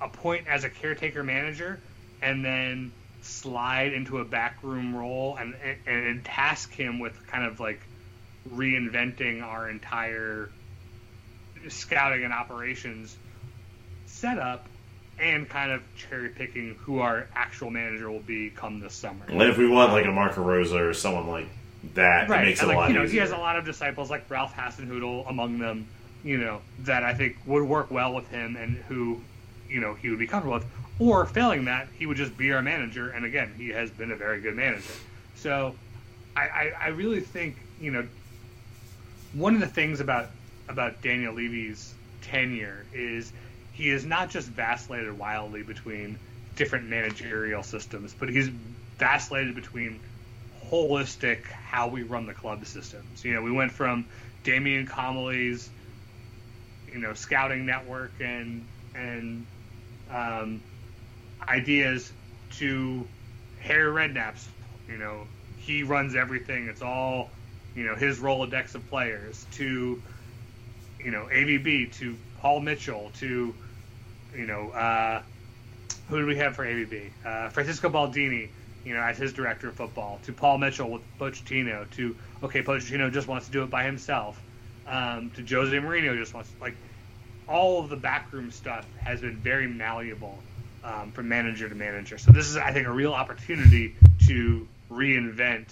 [0.00, 1.80] appoint as a caretaker manager
[2.22, 2.92] and then
[3.22, 5.54] slide into a backroom role and,
[5.86, 7.80] and, and task him with kind of like
[8.54, 10.50] reinventing our entire
[11.68, 13.16] scouting and operations
[14.06, 14.66] setup
[15.20, 19.24] and kind of cherry picking who our actual manager will be come this summer.
[19.26, 21.48] And if we want like a Marco Rose or someone like
[21.94, 23.12] that, it makes and it a like, lot you know, easier.
[23.12, 25.88] he has a lot of disciples like Ralph Hasenhüttl among them,
[26.22, 29.20] you know, that I think would work well with him and who,
[29.68, 30.66] you know, he would be comfortable with.
[30.98, 34.16] Or failing that, he would just be our manager, and again, he has been a
[34.16, 34.92] very good manager.
[35.36, 35.74] So,
[36.36, 38.06] I, I, I really think you know,
[39.32, 40.30] one of the things about
[40.68, 43.32] about Daniel Levy's tenure is
[43.72, 46.18] he has not just vacillated wildly between
[46.56, 48.48] different managerial systems, but he's
[48.98, 50.00] vacillated between
[50.68, 53.24] holistic how we run the club systems.
[53.24, 54.04] You know, we went from
[54.44, 55.70] Damien Comolli's,
[56.92, 59.46] you know, scouting network and and
[60.10, 60.60] um,
[61.46, 62.12] ideas
[62.52, 63.06] to
[63.60, 64.48] Harry Redknapp's.
[64.88, 65.26] You know,
[65.58, 66.68] he runs everything.
[66.68, 67.30] It's all,
[67.74, 69.46] you know, his Rolodex of players.
[69.52, 70.00] To,
[71.04, 71.92] you know, AVB.
[71.94, 73.10] To Paul Mitchell.
[73.18, 73.54] To,
[74.36, 75.22] you know, uh,
[76.08, 77.10] who do we have for AVB?
[77.24, 78.48] Uh, Francisco Baldini.
[78.84, 80.20] You know, as his director of football.
[80.24, 81.90] To Paul Mitchell with Pochettino.
[81.92, 84.40] To okay, Pochettino just wants to do it by himself.
[84.86, 86.74] Um, to Jose Mourinho just wants like
[87.48, 90.38] all of the backroom stuff has been very malleable
[90.84, 92.18] um, from manager to manager.
[92.18, 93.94] So this is, I think, a real opportunity
[94.26, 95.68] to reinvent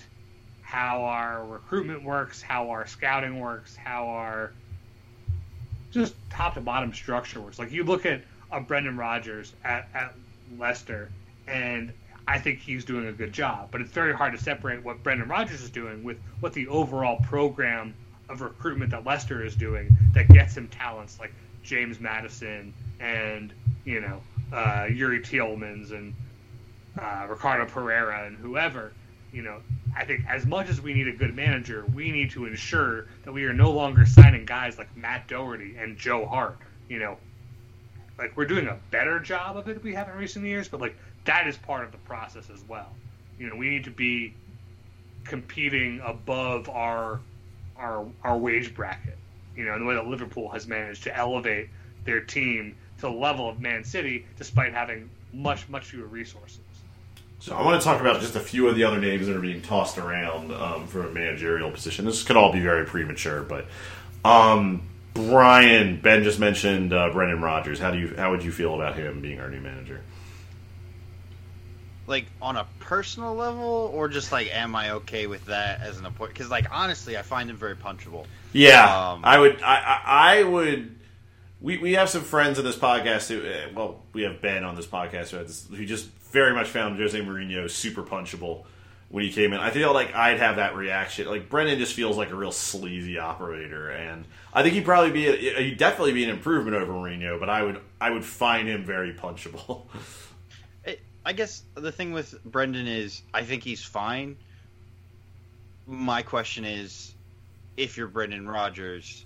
[0.63, 4.53] how our recruitment works, how our scouting works, how our
[5.93, 7.59] just top to bottom structure works.
[7.59, 10.15] Like you look at a Brendan Rodgers at, at
[10.59, 11.11] Leicester,
[11.47, 11.93] and
[12.27, 13.69] I think he's doing a good job.
[13.71, 17.19] But it's very hard to separate what Brendan Rodgers is doing with what the overall
[17.25, 17.95] program
[18.29, 21.33] of recruitment that Leicester is doing that gets him talents like
[21.67, 23.53] James Maddison and
[23.85, 26.15] you know uh, Youri Tielemans and
[26.99, 28.93] uh, Ricardo Pereira and whoever.
[29.33, 29.61] You know,
[29.95, 33.33] I think as much as we need a good manager, we need to ensure that
[33.33, 36.59] we are no longer signing guys like Matt Doherty and Joe Hart.
[36.89, 37.19] You know,
[38.19, 40.81] like we're doing a better job of it than we have in recent years, but
[40.81, 42.89] like that is part of the process as well.
[43.39, 44.33] You know, we need to be
[45.25, 47.21] competing above our
[47.77, 49.19] our our wage bracket.
[49.57, 51.69] You know, the way that Liverpool has managed to elevate
[52.05, 56.61] their team to the level of Man City, despite having much much fewer resources.
[57.39, 59.41] So I want to talk about just a few of the other names that are
[59.41, 62.05] being tossed around um, for a managerial position.
[62.05, 63.67] This could all be very premature, but
[64.25, 64.83] um,
[65.13, 67.79] Brian Ben just mentioned uh, Brendan Rodgers.
[67.79, 70.01] How do you how would you feel about him being our new manager?
[72.07, 76.07] Like on a personal level, or just like, am I okay with that as an
[76.07, 76.35] appointment?
[76.35, 78.27] Because like honestly, I find him very punchable.
[78.53, 79.61] Yeah, Um, I would.
[79.63, 80.95] I, I, I would.
[81.61, 84.77] We, we have some friends in this podcast who, uh, well, we have Ben on
[84.77, 88.65] this podcast who, has, who just very much found Jose Mourinho super punchable
[89.09, 89.59] when he came in.
[89.61, 91.27] I feel like I'd have that reaction.
[91.27, 95.27] Like Brendan just feels like a real sleazy operator, and I think he'd probably be
[95.29, 97.41] a, he'd definitely be an improvement over Mourinho.
[97.41, 99.87] But I would I would find him very punchable.
[101.27, 104.37] I guess the thing with Brendan is, I think he's fine.
[105.85, 107.13] My question is,
[107.77, 109.25] if you're Brendan Rodgers,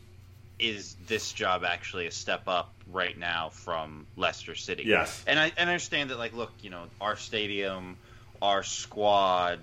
[0.59, 4.85] is this job actually a step up right now from Leicester City?
[4.87, 5.23] Yes.
[5.27, 7.99] And I, and I understand that, like, look, you know, our stadium,
[8.41, 9.61] our squad,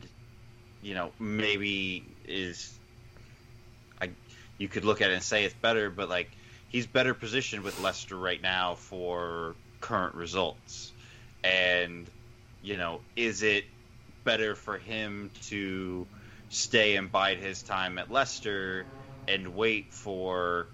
[0.83, 2.71] you know, maybe is,
[3.99, 4.11] I,
[4.59, 6.29] you could look at it and say it's better, but like,
[6.69, 10.91] he's better positioned with Leicester right now for current results.
[11.43, 12.07] And,
[12.67, 13.63] you know, is it
[14.25, 16.05] better for him to
[16.49, 18.85] stay and bide his time at Leicester
[19.25, 20.67] and wait for,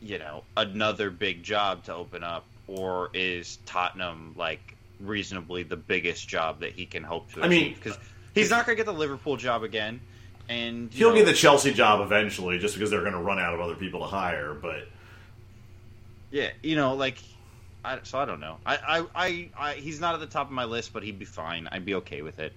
[0.00, 2.44] you know, another big job to open up?
[2.66, 7.74] Or is Tottenham, like, reasonably the biggest job that he can hope to I mean,
[7.74, 7.96] Because
[8.34, 10.00] he's not going to get the Liverpool job again.
[10.48, 13.54] And He'll know, get the Chelsea job eventually, just because they're going to run out
[13.54, 14.52] of other people to hire.
[14.52, 14.88] But
[16.32, 17.18] Yeah, you know, like,
[17.84, 18.58] I, so I don't know.
[18.64, 21.24] I, I, I, I, he's not at the top of my list, but he'd be
[21.24, 21.68] fine.
[21.70, 22.52] I'd be okay with it.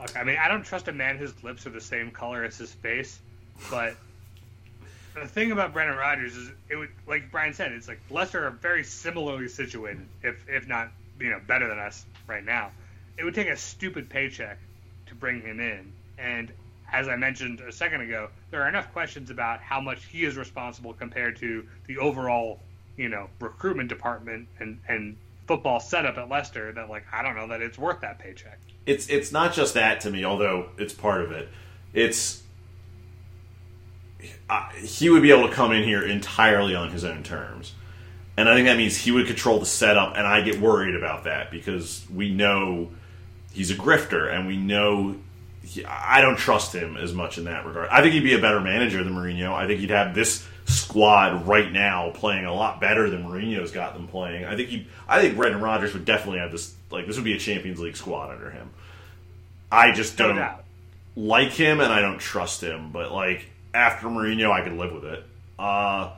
[0.00, 2.56] Okay, I mean, I don't trust a man whose lips are the same color as
[2.56, 3.18] his face,
[3.70, 3.96] but
[5.14, 8.50] the thing about Brendan Rodgers is, it would, like Brian said, it's like Leicester are
[8.50, 12.70] very similarly situated, if if not, you know, better than us right now.
[13.16, 14.58] It would take a stupid paycheck
[15.06, 16.52] to bring him in, and
[16.92, 20.36] as I mentioned a second ago, there are enough questions about how much he is
[20.36, 22.60] responsible compared to the overall,
[22.98, 27.48] you know, recruitment department and and football setup at Leicester that like I don't know
[27.48, 28.58] that it's worth that paycheck.
[28.84, 31.48] it's it's not just that to me, although it's part of it.
[31.94, 32.42] It's
[34.50, 37.72] uh, he would be able to come in here entirely on his own terms,
[38.36, 41.24] And I think that means he would control the setup, and I get worried about
[41.24, 42.90] that because we know
[43.52, 45.16] he's a grifter, and we know
[45.68, 47.88] he, I don't trust him as much in that regard.
[47.90, 49.52] I think he'd be a better manager than Mourinho.
[49.52, 53.94] I think he'd have this squad right now playing a lot better than Mourinho's got
[53.94, 54.44] them playing.
[54.44, 56.74] I think he, I think Brendan Rodgers would definitely have this.
[56.90, 58.70] Like this would be a Champions League squad under him.
[59.70, 60.64] I just don't doubt.
[61.14, 62.90] like him, and I don't trust him.
[62.90, 65.24] But like after Mourinho, I could live with it.
[65.58, 66.12] Uh,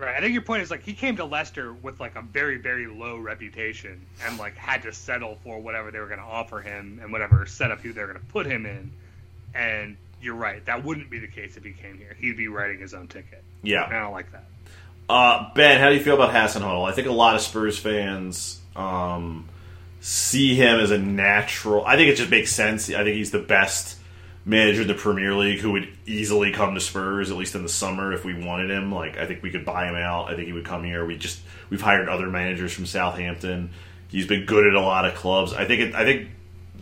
[0.00, 0.16] Right.
[0.16, 2.86] I think your point is like he came to Leicester with like a very very
[2.86, 6.98] low reputation and like had to settle for whatever they were going to offer him
[7.02, 8.90] and whatever setup they were going to put him in.
[9.54, 10.64] And you're right.
[10.64, 12.16] That wouldn't be the case if he came here.
[12.18, 13.44] He'd be writing his own ticket.
[13.62, 13.84] Yeah.
[13.84, 14.44] And I don't like that.
[15.10, 16.88] Uh, ben, how do you feel about Hasenhüttl?
[16.88, 19.48] I think a lot of Spurs fans um,
[20.00, 21.84] see him as a natural.
[21.84, 22.88] I think it just makes sense.
[22.88, 23.98] I think he's the best
[24.44, 27.68] manager in the Premier League who would easily come to Spurs, at least in the
[27.68, 28.92] summer, if we wanted him.
[28.92, 30.30] Like, I think we could buy him out.
[30.30, 31.04] I think he would come here.
[31.04, 33.70] We just we've hired other managers from Southampton.
[34.08, 35.52] He's been good at a lot of clubs.
[35.52, 35.80] I think.
[35.80, 36.30] It, I think.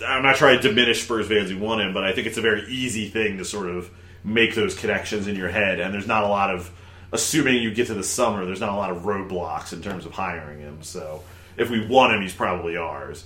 [0.07, 2.41] I'm not trying to diminish Spurs fans who want him, but I think it's a
[2.41, 3.91] very easy thing to sort of
[4.23, 6.71] make those connections in your head, and there's not a lot of
[7.13, 10.13] assuming you get to the summer, there's not a lot of roadblocks in terms of
[10.13, 10.83] hiring him.
[10.83, 11.23] So
[11.57, 13.25] if we want him, he's probably ours.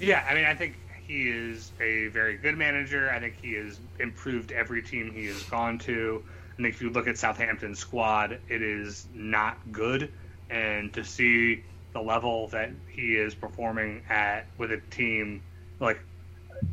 [0.00, 3.10] Yeah, I mean, I think he is a very good manager.
[3.10, 6.22] I think he has improved every team he has gone to.
[6.52, 10.12] I think if you look at Southampton's squad, it is not good.
[10.50, 15.42] And to see the level that he is performing at with a team
[15.80, 16.00] like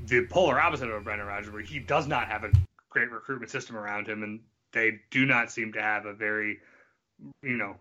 [0.05, 2.51] the polar opposite of Brendan Rodgers, where he does not have a
[2.89, 4.39] great recruitment system around him, and
[4.71, 6.59] they do not seem to have a very,
[7.41, 7.75] you know,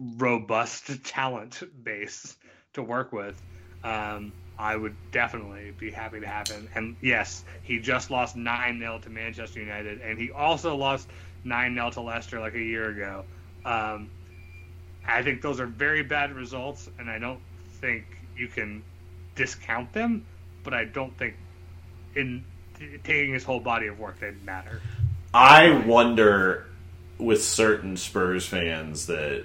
[0.00, 2.36] robust talent base
[2.74, 3.40] to work with.
[3.82, 6.68] Um, I would definitely be happy to have him.
[6.74, 11.08] And yes, he just lost 9 0 to Manchester United, and he also lost
[11.44, 13.24] 9 0 to Leicester like a year ago.
[13.64, 14.10] Um,
[15.06, 17.40] I think those are very bad results, and I don't
[17.80, 18.04] think
[18.36, 18.82] you can
[19.34, 20.24] discount them,
[20.64, 21.36] but I don't think
[22.14, 22.44] in
[22.78, 24.80] t- taking his whole body of work they matter.
[25.34, 26.66] I wonder
[27.18, 29.44] with certain Spurs fans that,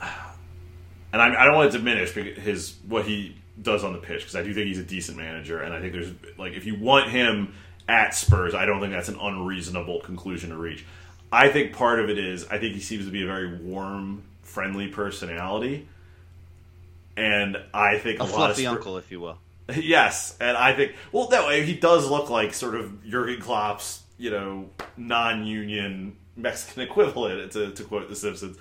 [0.00, 4.36] and I, I don't want to diminish his what he does on the pitch because
[4.36, 7.10] I do think he's a decent manager, and I think there's like if you want
[7.10, 7.54] him
[7.88, 10.84] at Spurs, I don't think that's an unreasonable conclusion to reach.
[11.32, 14.22] I think part of it is I think he seems to be a very warm,
[14.42, 15.86] friendly personality,
[17.16, 19.38] and I think a, A lot of fluffy Spurs- uncle, if you will.
[19.76, 24.02] Yes, and I think well that way he does look like sort of Jurgen Klopp's
[24.16, 28.56] you know non-union Mexican equivalent to, to quote The Simpsons.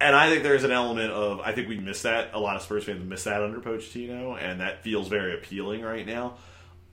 [0.00, 2.30] And I think there's an element of I think we miss that.
[2.34, 6.06] A lot of Spurs fans miss that under Pochettino, and that feels very appealing right
[6.06, 6.34] now.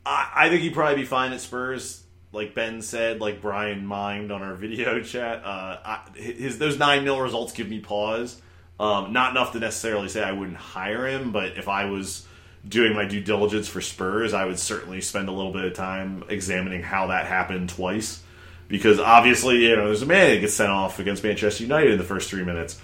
[0.06, 4.34] I, I think he'd probably be fine at Spurs, like Ben said, like Brian mimed
[4.34, 5.44] on our video chat.
[5.44, 8.42] Uh, I, his those nine 0 results give me pause.
[8.80, 12.26] Um, not enough to necessarily say I wouldn't hire him, but if I was
[12.68, 16.24] doing my due diligence for Spurs, I would certainly spend a little bit of time
[16.30, 18.24] examining how that happened twice.
[18.68, 21.98] Because obviously, you know, there's a man that gets sent off against Manchester United in
[21.98, 22.80] the first three minutes.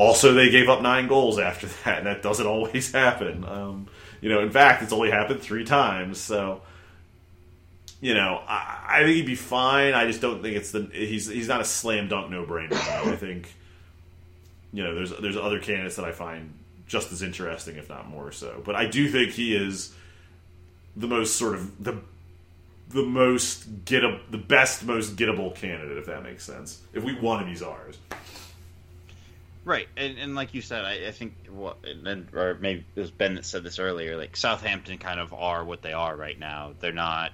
[0.00, 3.44] Also, they gave up nine goals after that, and that doesn't always happen.
[3.44, 3.86] Um,
[4.22, 6.18] you know, in fact, it's only happened three times.
[6.18, 6.62] So,
[8.00, 9.92] you know, I, I think he'd be fine.
[9.92, 12.72] I just don't think it's the he's he's not a slam dunk no brainer.
[12.72, 13.52] I think,
[14.72, 16.54] you know, there's there's other candidates that I find
[16.86, 18.62] just as interesting, if not more so.
[18.64, 19.94] But I do think he is
[20.96, 21.98] the most sort of the
[22.88, 26.80] the most get the best, most gettable candidate, if that makes sense.
[26.94, 27.98] If we want him, he's ours.
[29.64, 33.10] Right, and, and like you said, I, I think what, and or maybe it was
[33.10, 34.16] Ben that said this earlier.
[34.16, 36.72] Like Southampton kind of are what they are right now.
[36.80, 37.32] They're not.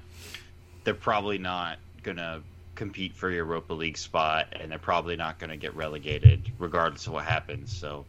[0.82, 2.42] They're probably not gonna
[2.74, 7.24] compete for Europa League spot, and they're probably not gonna get relegated, regardless of what
[7.24, 7.76] happens.
[7.76, 8.06] So,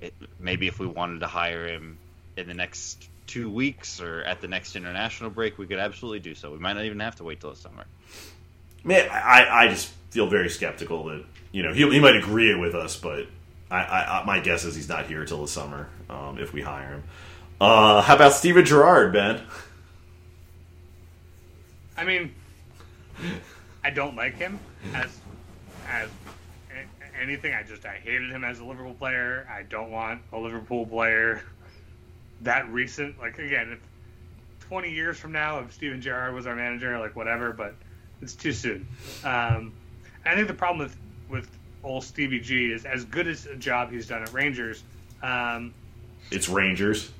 [0.00, 1.98] it, maybe if we wanted to hire him
[2.38, 6.34] in the next two weeks or at the next international break, we could absolutely do
[6.34, 6.50] so.
[6.50, 7.84] We might not even have to wait till the summer.
[8.82, 12.74] Man, I, I just feel very skeptical that you know he, he might agree with
[12.74, 13.26] us, but
[13.70, 16.88] I, I, my guess is he's not here till the summer um, if we hire
[16.88, 17.02] him.
[17.60, 19.42] Uh, how about Steven Gerrard, Ben?
[21.96, 22.34] I mean,
[23.84, 24.58] I don't like him
[24.94, 25.18] as
[25.88, 26.08] as
[27.20, 27.52] anything.
[27.52, 29.46] I just I hated him as a Liverpool player.
[29.50, 31.42] I don't want a Liverpool player
[32.42, 33.18] that recent.
[33.18, 37.52] Like again, if 20 years from now, if Steven Gerrard was our manager, like whatever,
[37.52, 37.74] but
[38.22, 38.86] it's too soon.
[39.24, 39.72] Um,
[40.24, 40.96] I think the problem with
[41.28, 44.82] with old Stevie G is as good as a job he's done at Rangers.
[45.22, 45.72] Um,
[46.30, 47.10] It's Rangers.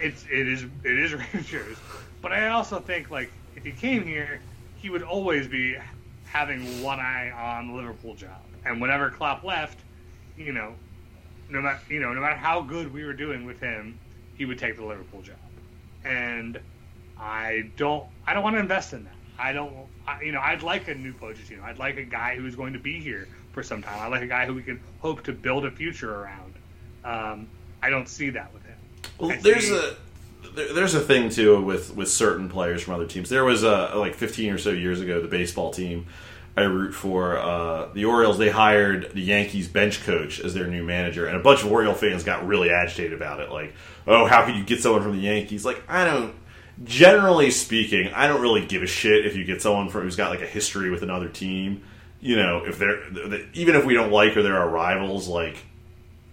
[0.00, 1.76] it's it is it is Rangers,
[2.22, 4.40] but I also think like if he came here,
[4.76, 5.76] he would always be
[6.24, 9.78] having one eye on the Liverpool job, and whenever Klopp left,
[10.36, 10.74] you know,
[11.50, 13.98] no matter you know, no matter how good we were doing with him,
[14.36, 15.36] he would take the Liverpool job,
[16.04, 16.58] and
[17.18, 19.14] I don't I don't want to invest in that.
[19.40, 19.72] I don't
[20.06, 21.62] I, you know I'd like a new Pochettino.
[21.62, 23.26] I'd like a guy who's going to be here
[23.58, 23.98] for some time.
[24.00, 26.54] I like a guy who we can hope to build a future around.
[27.04, 27.48] Um,
[27.82, 28.76] I don't see that with him.
[29.18, 33.06] Well, I there's see- a there's a thing too with with certain players from other
[33.06, 33.28] teams.
[33.28, 36.06] There was a like 15 or so years ago, the baseball team
[36.56, 38.38] I root for, uh, the Orioles.
[38.38, 41.94] They hired the Yankees bench coach as their new manager, and a bunch of Oriole
[41.94, 43.50] fans got really agitated about it.
[43.50, 43.74] Like,
[44.06, 45.64] oh, how could you get someone from the Yankees?
[45.64, 46.32] Like, I don't.
[46.84, 50.30] Generally speaking, I don't really give a shit if you get someone from who's got
[50.30, 51.82] like a history with another team.
[52.20, 53.02] You know, if they're
[53.54, 55.56] even if we don't like or they're our rivals, like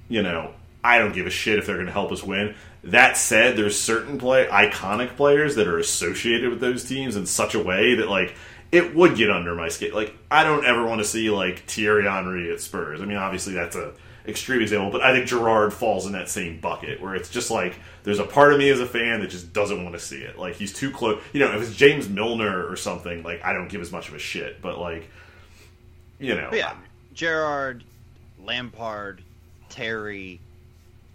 [0.08, 2.56] you know, I don't give a shit if they're going to help us win.
[2.84, 7.56] That said, there's certain play iconic players that are associated with those teams in such
[7.56, 8.36] a way that like
[8.72, 9.94] it would get under my skin.
[9.94, 13.02] Like I don't ever want to see like Thierry Henry at Spurs.
[13.02, 13.94] I mean, obviously that's a
[14.28, 17.76] extreme example, but I think Gerrard falls in that same bucket where it's just like
[18.04, 20.38] there's a part of me as a fan that just doesn't want to see it.
[20.38, 21.22] Like he's too close.
[21.34, 24.16] You know, if it's James Milner or something, like I don't give as much of
[24.16, 24.62] a shit.
[24.62, 25.10] But like,
[26.20, 26.76] you know, But yeah,
[27.13, 27.84] Gerrard,
[28.43, 29.22] Lampard,
[29.70, 30.39] Terry,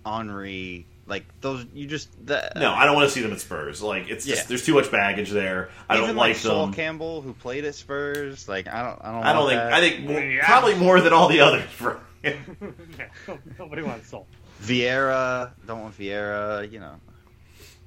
[0.04, 1.64] Henry, like those.
[1.74, 3.82] You just that, no, I don't want to see them at Spurs.
[3.82, 4.48] Like it's just Yeah.
[4.48, 5.70] there's too much baggage there.
[5.88, 6.74] I even don't like like Sol them.
[6.74, 8.48] Campbell, who played at Spurs.
[8.48, 9.22] Like I don't, I don't.
[9.24, 9.60] I don't want think.
[9.60, 9.72] that.
[9.72, 10.44] I think more, Yeah.
[10.46, 11.62] probably more than all the others.
[11.70, 12.34] For Yeah,
[13.58, 14.26] nobody wants Sol.
[14.62, 15.50] Vieira.
[15.66, 16.70] Don't want Vieira.
[16.70, 16.94] You know.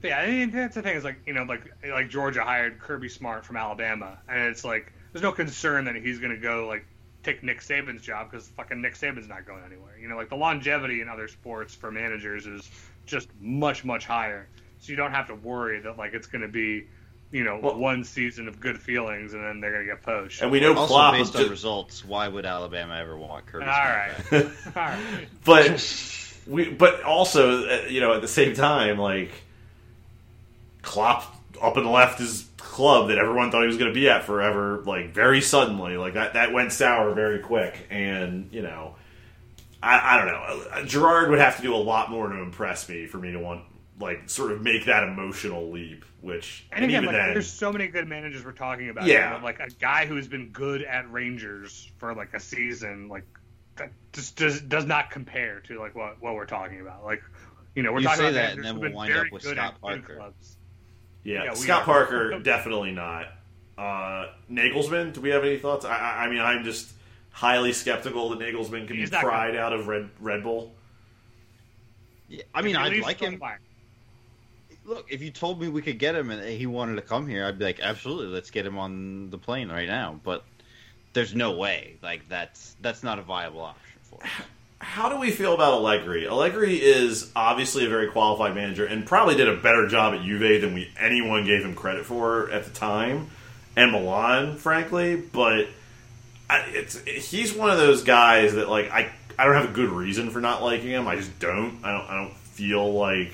[0.02, 2.80] But yeah, I mean, that's the thing is like you know like like Georgia hired
[2.80, 6.68] Kirby Smart from Alabama, and it's like there's no concern that he's going to go
[6.68, 6.86] like
[7.24, 9.98] take Nick Saban's job because fucking Nick Saban's not going anywhere.
[10.00, 12.70] You know, like the longevity in other sports for managers is
[13.06, 14.48] just much much higher,
[14.80, 16.86] so you don't have to worry that like it's going to be
[17.32, 20.42] you know Well- one season of good feelings and then they're going to get poached.
[20.42, 23.46] and we know Also, Klopp based is on just, results, why would Alabama ever want
[23.48, 23.66] Kirby?
[23.66, 24.76] all Smart right, back?
[24.78, 25.28] all right.
[25.46, 29.32] but we but also uh, you know at the same time like
[30.82, 34.24] Klopp up and left his club that everyone thought he was going to be at
[34.24, 38.96] forever like very suddenly like that that went sour very quick and you know
[39.82, 42.88] I, I don't know Uh, Gerrard would have to do a lot more to impress
[42.90, 43.64] me for me to want
[44.00, 47.72] like sort of make that emotional leap which And again, even like, then there's so
[47.72, 49.06] many good managers we're talking about.
[49.06, 49.34] Yeah.
[49.36, 53.26] here, like a guy who's been good at Rangers for like a season, like
[53.76, 57.04] that just does does not compare to like what what we're talking about.
[57.04, 57.22] Like,
[57.76, 59.58] you know, we're You talking say about that, and then we'll wind up with Scott
[59.58, 60.16] at Parker.
[60.16, 60.58] clubs.
[61.24, 61.84] Yeah, Yeah, Scott.
[61.86, 63.28] Parker definitely not.
[63.78, 65.86] Uh, Nagelsmann, do we have any thoughts?
[65.86, 66.92] I, I, I mean, I'm just
[67.32, 70.74] highly skeptical that Nagelsmann can He's be not gonna- out of Red Red Bull.
[72.30, 73.40] Yeah, I mean, I'd like him.
[73.40, 73.58] Bayern.
[74.86, 77.46] Look, if you told me we could get him and he wanted to come here,
[77.46, 80.20] I'd be like, absolutely, let's get him on the plane right now.
[80.24, 80.44] But
[81.14, 81.96] there's no way.
[82.04, 84.46] Like that's that's not a viable option for him.
[84.84, 86.28] How do we feel about Allegri?
[86.28, 90.62] Allegri is obviously a very qualified manager and probably did a better job at Juve
[90.62, 93.30] than we anyone gave him credit for at the time,
[93.78, 95.16] and Milan, frankly.
[95.16, 95.70] But
[96.50, 99.10] I, it's he's one of those guys that like I
[99.40, 101.08] I don't have a good reason for not liking him.
[101.08, 101.80] I just don't.
[101.84, 102.10] I don't.
[102.10, 103.32] I don't feel like.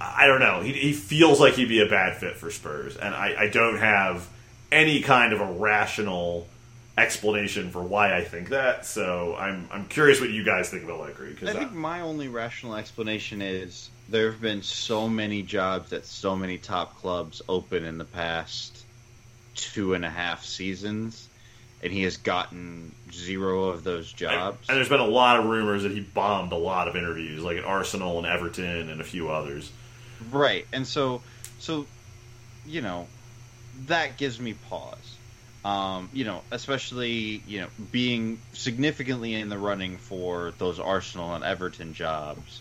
[0.00, 0.62] I don't know.
[0.62, 3.78] He, he feels like he'd be a bad fit for Spurs, and I, I don't
[3.78, 4.28] have
[4.72, 6.48] any kind of a rational
[6.96, 8.84] explanation for why I think that.
[8.86, 11.36] So I'm I'm curious what you guys think about of Allegri.
[11.48, 16.36] I think my only rational explanation is there have been so many jobs at so
[16.36, 18.84] many top clubs open in the past
[19.54, 21.28] two and a half seasons,
[21.82, 24.68] and he has gotten zero of those jobs.
[24.68, 27.56] and there's been a lot of rumors that he bombed a lot of interviews, like
[27.56, 29.70] at Arsenal and Everton and a few others.
[30.30, 31.22] Right, and so,
[31.58, 31.86] so,
[32.66, 33.08] you know,
[33.86, 35.11] that gives me pause.
[35.64, 41.44] Um, you know, especially you know being significantly in the running for those Arsenal and
[41.44, 42.60] Everton jobs.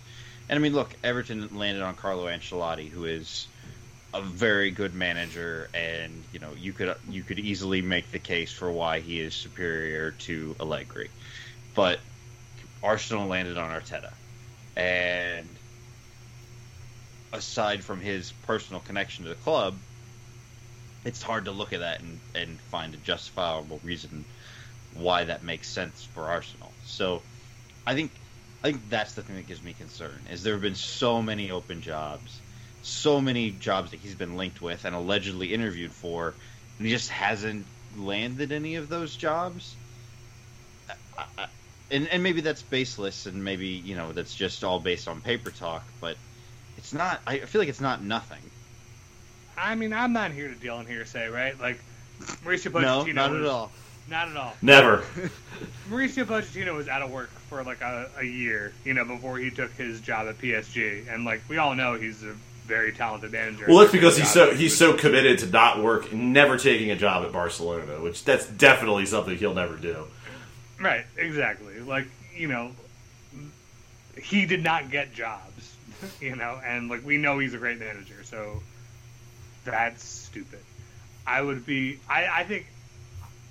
[0.50, 3.48] And I mean, look, Everton landed on Carlo Ancelotti, who is
[4.14, 8.52] a very good manager, and you know you could you could easily make the case
[8.52, 11.10] for why he is superior to Allegri.
[11.74, 12.00] But
[12.84, 14.12] Arsenal landed on Arteta,
[14.76, 15.48] and
[17.34, 19.76] aside from his personal connection to the club,
[21.06, 24.26] it's hard to look at that and, and find a justifiable reason
[24.94, 26.74] why that makes sense for Arsenal.
[26.84, 27.22] So
[27.86, 28.12] I think
[28.64, 31.50] I think that's the thing that gives me concern is there have been so many
[31.50, 32.40] open jobs,
[32.82, 36.38] so many jobs that he's been linked with and allegedly interviewed for,
[36.78, 37.66] and he just hasn't
[37.96, 39.76] landed any of those jobs.
[41.18, 41.48] I, I,
[41.90, 45.52] and, and maybe that's baseless, and maybe you know that's just all based on paper
[45.52, 46.18] talk, but
[46.78, 47.22] it's not.
[47.26, 48.52] I feel like it's not nothing.
[49.62, 51.60] I mean, I'm not here to deal in hearsay, right?
[51.60, 51.80] Like
[52.44, 53.72] Mauricio No, not was, at all.
[54.10, 54.56] not at all.
[54.62, 54.98] Never.
[55.90, 59.52] Mauricio Pochettino was out of work for like a, a year, you know, before he
[59.52, 62.34] took his job at PSG, and like we all know, he's a
[62.66, 63.66] very talented manager.
[63.68, 67.24] Well, that's because he's so he's so committed to not work, never taking a job
[67.26, 70.08] at Barcelona, which that's definitely something he'll never do.
[70.80, 71.80] right, exactly.
[71.82, 72.72] Like you know,
[74.18, 75.76] he did not get jobs,
[76.22, 78.62] you know, and like we know he's a great manager, so
[79.66, 80.60] that's stupid.
[81.26, 82.66] I would be, I, I think,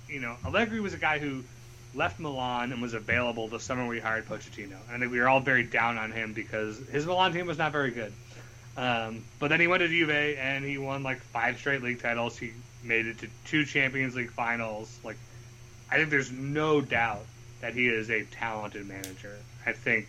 [0.07, 1.43] you know, Allegri was a guy who
[1.93, 5.27] left Milan and was available the summer we hired Pochettino, and I think we were
[5.27, 8.13] all very down on him because his Milan team was not very good.
[8.77, 12.37] Um, but then he went to Juve and he won like five straight league titles.
[12.37, 12.51] He
[12.83, 14.97] made it to two Champions League finals.
[15.03, 15.17] Like,
[15.89, 17.25] I think there's no doubt
[17.59, 19.37] that he is a talented manager.
[19.65, 20.07] I think,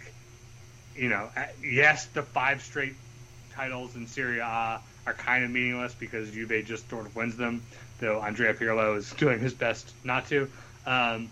[0.94, 1.28] you know,
[1.62, 2.94] yes, the five straight
[3.54, 7.62] titles in Serie A are kind of meaningless because Juve just sort of wins them,
[7.98, 10.48] though Andrea Pirlo is doing his best not to.
[10.86, 11.30] Um,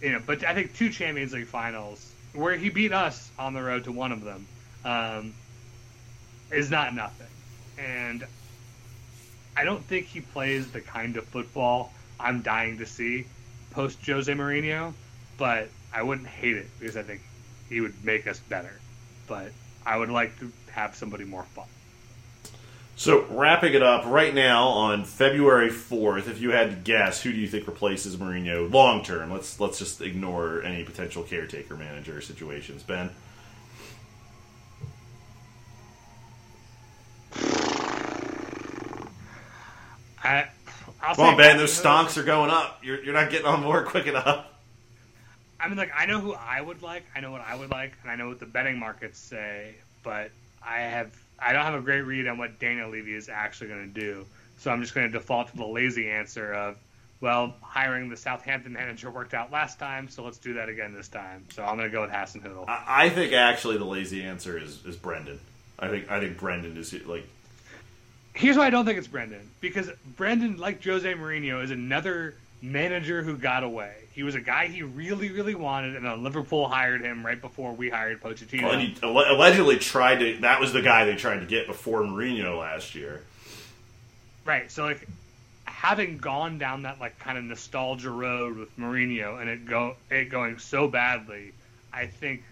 [0.00, 3.62] you know, but I think two Champions League finals where he beat us on the
[3.62, 4.46] road to one of them
[4.84, 5.34] um,
[6.52, 7.26] is not nothing,
[7.78, 8.24] and
[9.56, 13.26] I don't think he plays the kind of football I'm dying to see
[13.70, 14.92] post Jose Mourinho,
[15.38, 17.20] but I wouldn't hate it because I think
[17.68, 18.72] he would make us better.
[19.26, 19.52] But
[19.84, 21.66] I would like to have somebody more fun.
[22.98, 27.30] So wrapping it up right now on February fourth, if you had to guess, who
[27.30, 29.30] do you think replaces Mourinho long term?
[29.30, 32.82] Let's let's just ignore any potential caretaker manager situations.
[32.82, 33.10] Ben,
[40.24, 40.48] I,
[41.02, 41.58] I'll come on, Ben.
[41.58, 42.80] Those stonks are going up.
[42.82, 44.46] You're you're not getting on board quick enough.
[45.60, 47.04] I mean, like I know who I would like.
[47.14, 49.74] I know what I would like, and I know what the betting markets say.
[50.02, 50.30] But
[50.62, 53.92] I have I don't have a great read on what Daniel Levy is actually going
[53.92, 54.24] to do.
[54.58, 56.76] So I'm just going to default to the lazy answer of,
[57.20, 61.08] well, hiring the Southampton manager worked out last time, so let's do that again this
[61.08, 61.44] time.
[61.52, 62.68] So I'm going to go with Hasenhüttl.
[62.68, 65.40] I, I think actually the lazy answer is is Brendan.
[65.78, 67.26] I think I think Brendan is like
[68.36, 72.34] Here's why I don't think it's Brendan because Brendan, like Jose Mourinho, is another
[72.66, 73.92] manager who got away.
[74.12, 77.72] He was a guy he really, really wanted, and then Liverpool hired him right before
[77.72, 78.62] we hired Pochettino.
[78.62, 80.38] well, and he allegedly tried to.
[80.40, 83.22] That was the guy they tried to get before Mourinho last year.
[84.44, 84.70] Right.
[84.70, 85.06] So like
[85.64, 90.30] having gone down that like kind of nostalgia road with Mourinho and it go it
[90.30, 91.52] going so badly,
[91.92, 92.42] I think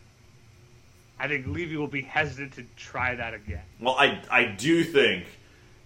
[1.18, 3.62] I think Levy will be hesitant to try that again.
[3.80, 5.24] Well, I I do think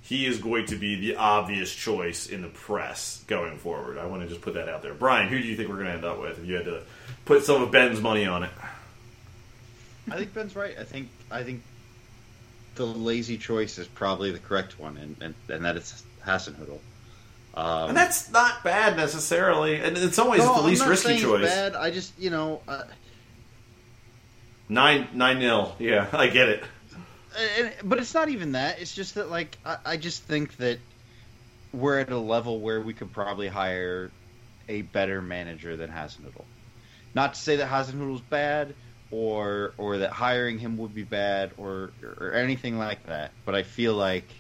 [0.03, 3.99] he is going to be the obvious choice in the press going forward.
[3.99, 4.95] I want to just put that out there.
[4.95, 6.83] Brian, who do you think we're going to end up with if you had to
[7.25, 8.51] put some of Ben's money on it?
[10.11, 10.75] I think Ben's right.
[10.79, 11.63] I think I think
[12.77, 16.79] the lazy choice is probably the correct one, and and, and that it's Hasenhüttl.
[17.55, 21.19] Um, And that's not bad necessarily, and in some ways no, it's the least risky
[21.19, 21.45] choice.
[21.49, 21.75] Bad.
[21.75, 22.85] I just you know, uh,
[24.69, 25.75] Nine nine nil.
[25.79, 26.65] Yeah, I get it.
[27.85, 28.81] But it's not even that.
[28.81, 30.79] It's just that like I, I just think that
[31.73, 34.13] we're at a level where we could probably hire
[34.69, 36.45] a better manager than Hasenhüttl.
[37.15, 38.75] Not to say that Hasenhüttl's bad
[39.11, 43.63] or or that hiring him would be bad or or anything like that, but I
[43.63, 44.31] feel like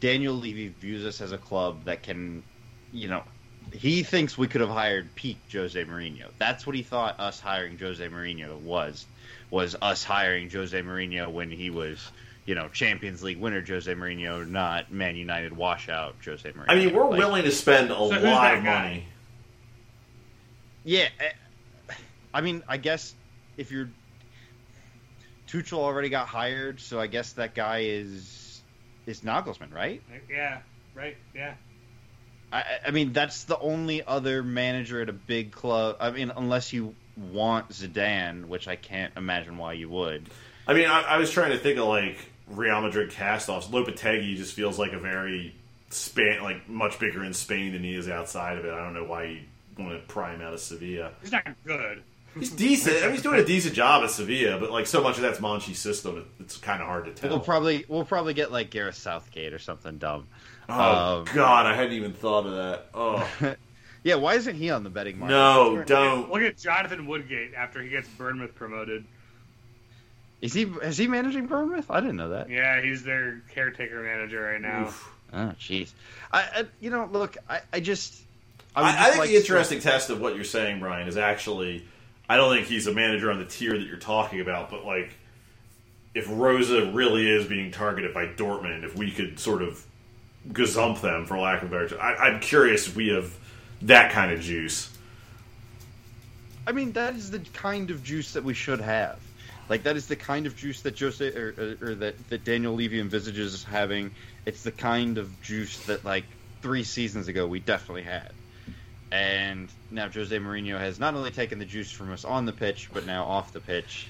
[0.00, 2.42] Daniel Levy views us as a club that can,
[2.90, 3.24] you know,
[3.72, 6.30] he thinks we could have hired peak Jose Mourinho.
[6.38, 9.06] That's what he thought us hiring Jose Mourinho was
[9.56, 12.10] was us hiring Jose Mourinho when he was,
[12.44, 16.66] you know, Champions League winner Jose Mourinho, not Man United washout Jose Mourinho.
[16.68, 19.06] I mean, we're Like, willing to spend a who's lot of money.
[20.84, 21.94] Yeah, eh,
[22.34, 23.14] I mean, I guess
[23.56, 23.88] if you're
[25.48, 28.60] Tuchel already got hired, so I guess that guy is
[29.06, 30.02] is Nagelsmann, right?
[30.28, 30.58] Yeah.
[30.94, 31.16] Right.
[31.34, 31.54] Yeah.
[32.52, 35.96] I, I mean, that's the only other manager at a big club.
[35.98, 40.28] I mean, unless you want Zidane, which I can't imagine why you would.
[40.66, 42.18] I mean, I, I was trying to think of like
[42.48, 43.68] Real Madrid castoffs.
[43.68, 45.54] Lopetegui just feels like a very
[45.90, 48.72] span, like much bigger in Spain than he is outside of it.
[48.72, 49.40] I don't know why you
[49.78, 51.12] want to pry him out of Sevilla.
[51.22, 52.02] He's not good.
[52.38, 52.96] He's decent.
[52.98, 55.38] I mean, he's doing a decent job at Sevilla, but like so much of that's
[55.38, 57.30] Monchi's system, it, it's kind of hard to tell.
[57.30, 60.26] We'll probably we'll probably get like Gareth Southgate or something dumb.
[60.68, 62.86] oh um, God, I hadn't even thought of that.
[62.92, 63.28] Oh
[64.06, 65.34] Yeah, why isn't he on the betting market?
[65.34, 66.30] no, don't.
[66.30, 69.04] Look at Jonathan Woodgate after he gets Bournemouth promoted.
[70.40, 71.90] Is he is he managing Bournemouth?
[71.90, 72.48] I didn't know that.
[72.48, 74.84] Yeah, he's their caretaker manager right now.
[74.84, 75.12] Oof.
[75.32, 75.92] Oh, jeez.
[76.32, 78.22] I, I you know look, I, I just
[78.76, 81.16] would I, I think like the to- interesting test of what you're saying, Brian, is
[81.16, 81.84] actually
[82.28, 85.10] I don't think he's a manager on the tier that you're talking about, but like
[86.14, 89.84] if Rosa really is being targeted by Dortmund, if we could sort of
[90.48, 91.98] gazump them, for lack of a better term.
[92.00, 93.36] I, I'm curious if we have
[93.82, 94.90] that kind of juice.
[96.66, 99.18] I mean, that is the kind of juice that we should have.
[99.68, 102.74] Like that is the kind of juice that Jose or, or, or that that Daniel
[102.74, 104.12] Levy envisages having.
[104.44, 106.24] It's the kind of juice that like
[106.62, 108.32] three seasons ago we definitely had.
[109.10, 112.90] And now Jose Mourinho has not only taken the juice from us on the pitch,
[112.92, 114.08] but now off the pitch.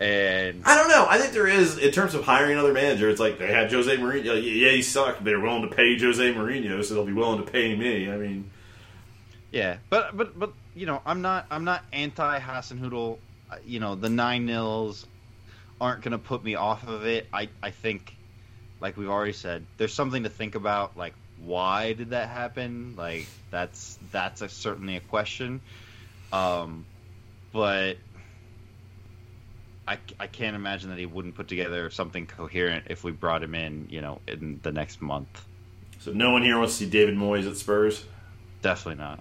[0.00, 1.06] And I don't know.
[1.08, 3.94] I think there is, in terms of hiring another manager, it's like they had Jose
[3.98, 4.42] Mourinho.
[4.42, 5.22] Yeah, he sucked.
[5.22, 8.10] They're willing to pay Jose Mourinho, so they'll be willing to pay me.
[8.10, 8.50] I mean,
[9.52, 13.18] Yeah, but but but you know, I'm not I'm not anti Hasenhüttl.
[13.50, 15.06] Uh, You know, the nine nils
[15.80, 17.26] aren't going to put me off of it.
[17.32, 18.14] I I think,
[18.80, 20.96] like we've already said, there's something to think about.
[20.96, 22.94] Like, why did that happen?
[22.96, 25.60] Like, that's that's a, certainly a question.
[26.32, 26.84] Um,
[27.52, 27.96] but
[29.88, 33.56] I I can't imagine that he wouldn't put together something coherent if we brought him
[33.56, 33.88] in.
[33.90, 35.44] You know, in the next month.
[35.98, 38.04] so no one here wants to see David Moyes at Spurs.
[38.62, 39.20] Definitely not.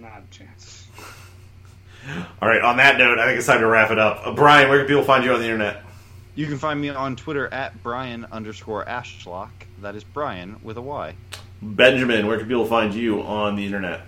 [0.00, 0.86] Not a chance.
[2.40, 2.62] All right.
[2.62, 4.26] On that note, I think it's time to wrap it up.
[4.26, 5.82] Uh, Brian, where can people find you on the internet?
[6.34, 9.50] You can find me on Twitter at Brian underscore Ashlock.
[9.82, 11.14] That is Brian with a Y.
[11.60, 14.06] Benjamin, where can people find you on the internet?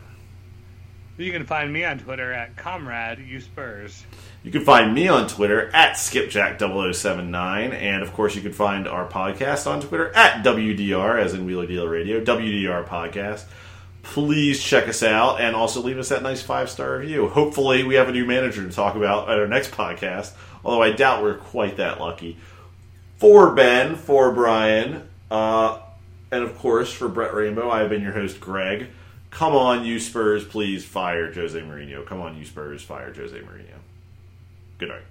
[1.19, 4.05] You can find me on Twitter at Comrade U Spurs.
[4.43, 7.75] You can find me on Twitter at skipjack0079.
[7.75, 11.67] And of course, you can find our podcast on Twitter at WDR, as in Wheeler
[11.67, 13.45] Dealer Radio, WDR Podcast.
[14.03, 17.29] Please check us out and also leave us that nice five star review.
[17.29, 20.33] Hopefully, we have a new manager to talk about at our next podcast,
[20.65, 22.37] although I doubt we're quite that lucky.
[23.17, 25.79] For Ben, for Brian, uh,
[26.33, 28.89] and of course for Brett Rainbow, I've been your host, Greg.
[29.31, 32.05] Come on, you Spurs, please fire Jose Mourinho.
[32.05, 33.79] Come on, you Spurs, fire Jose Mourinho.
[34.79, 35.03] Good night.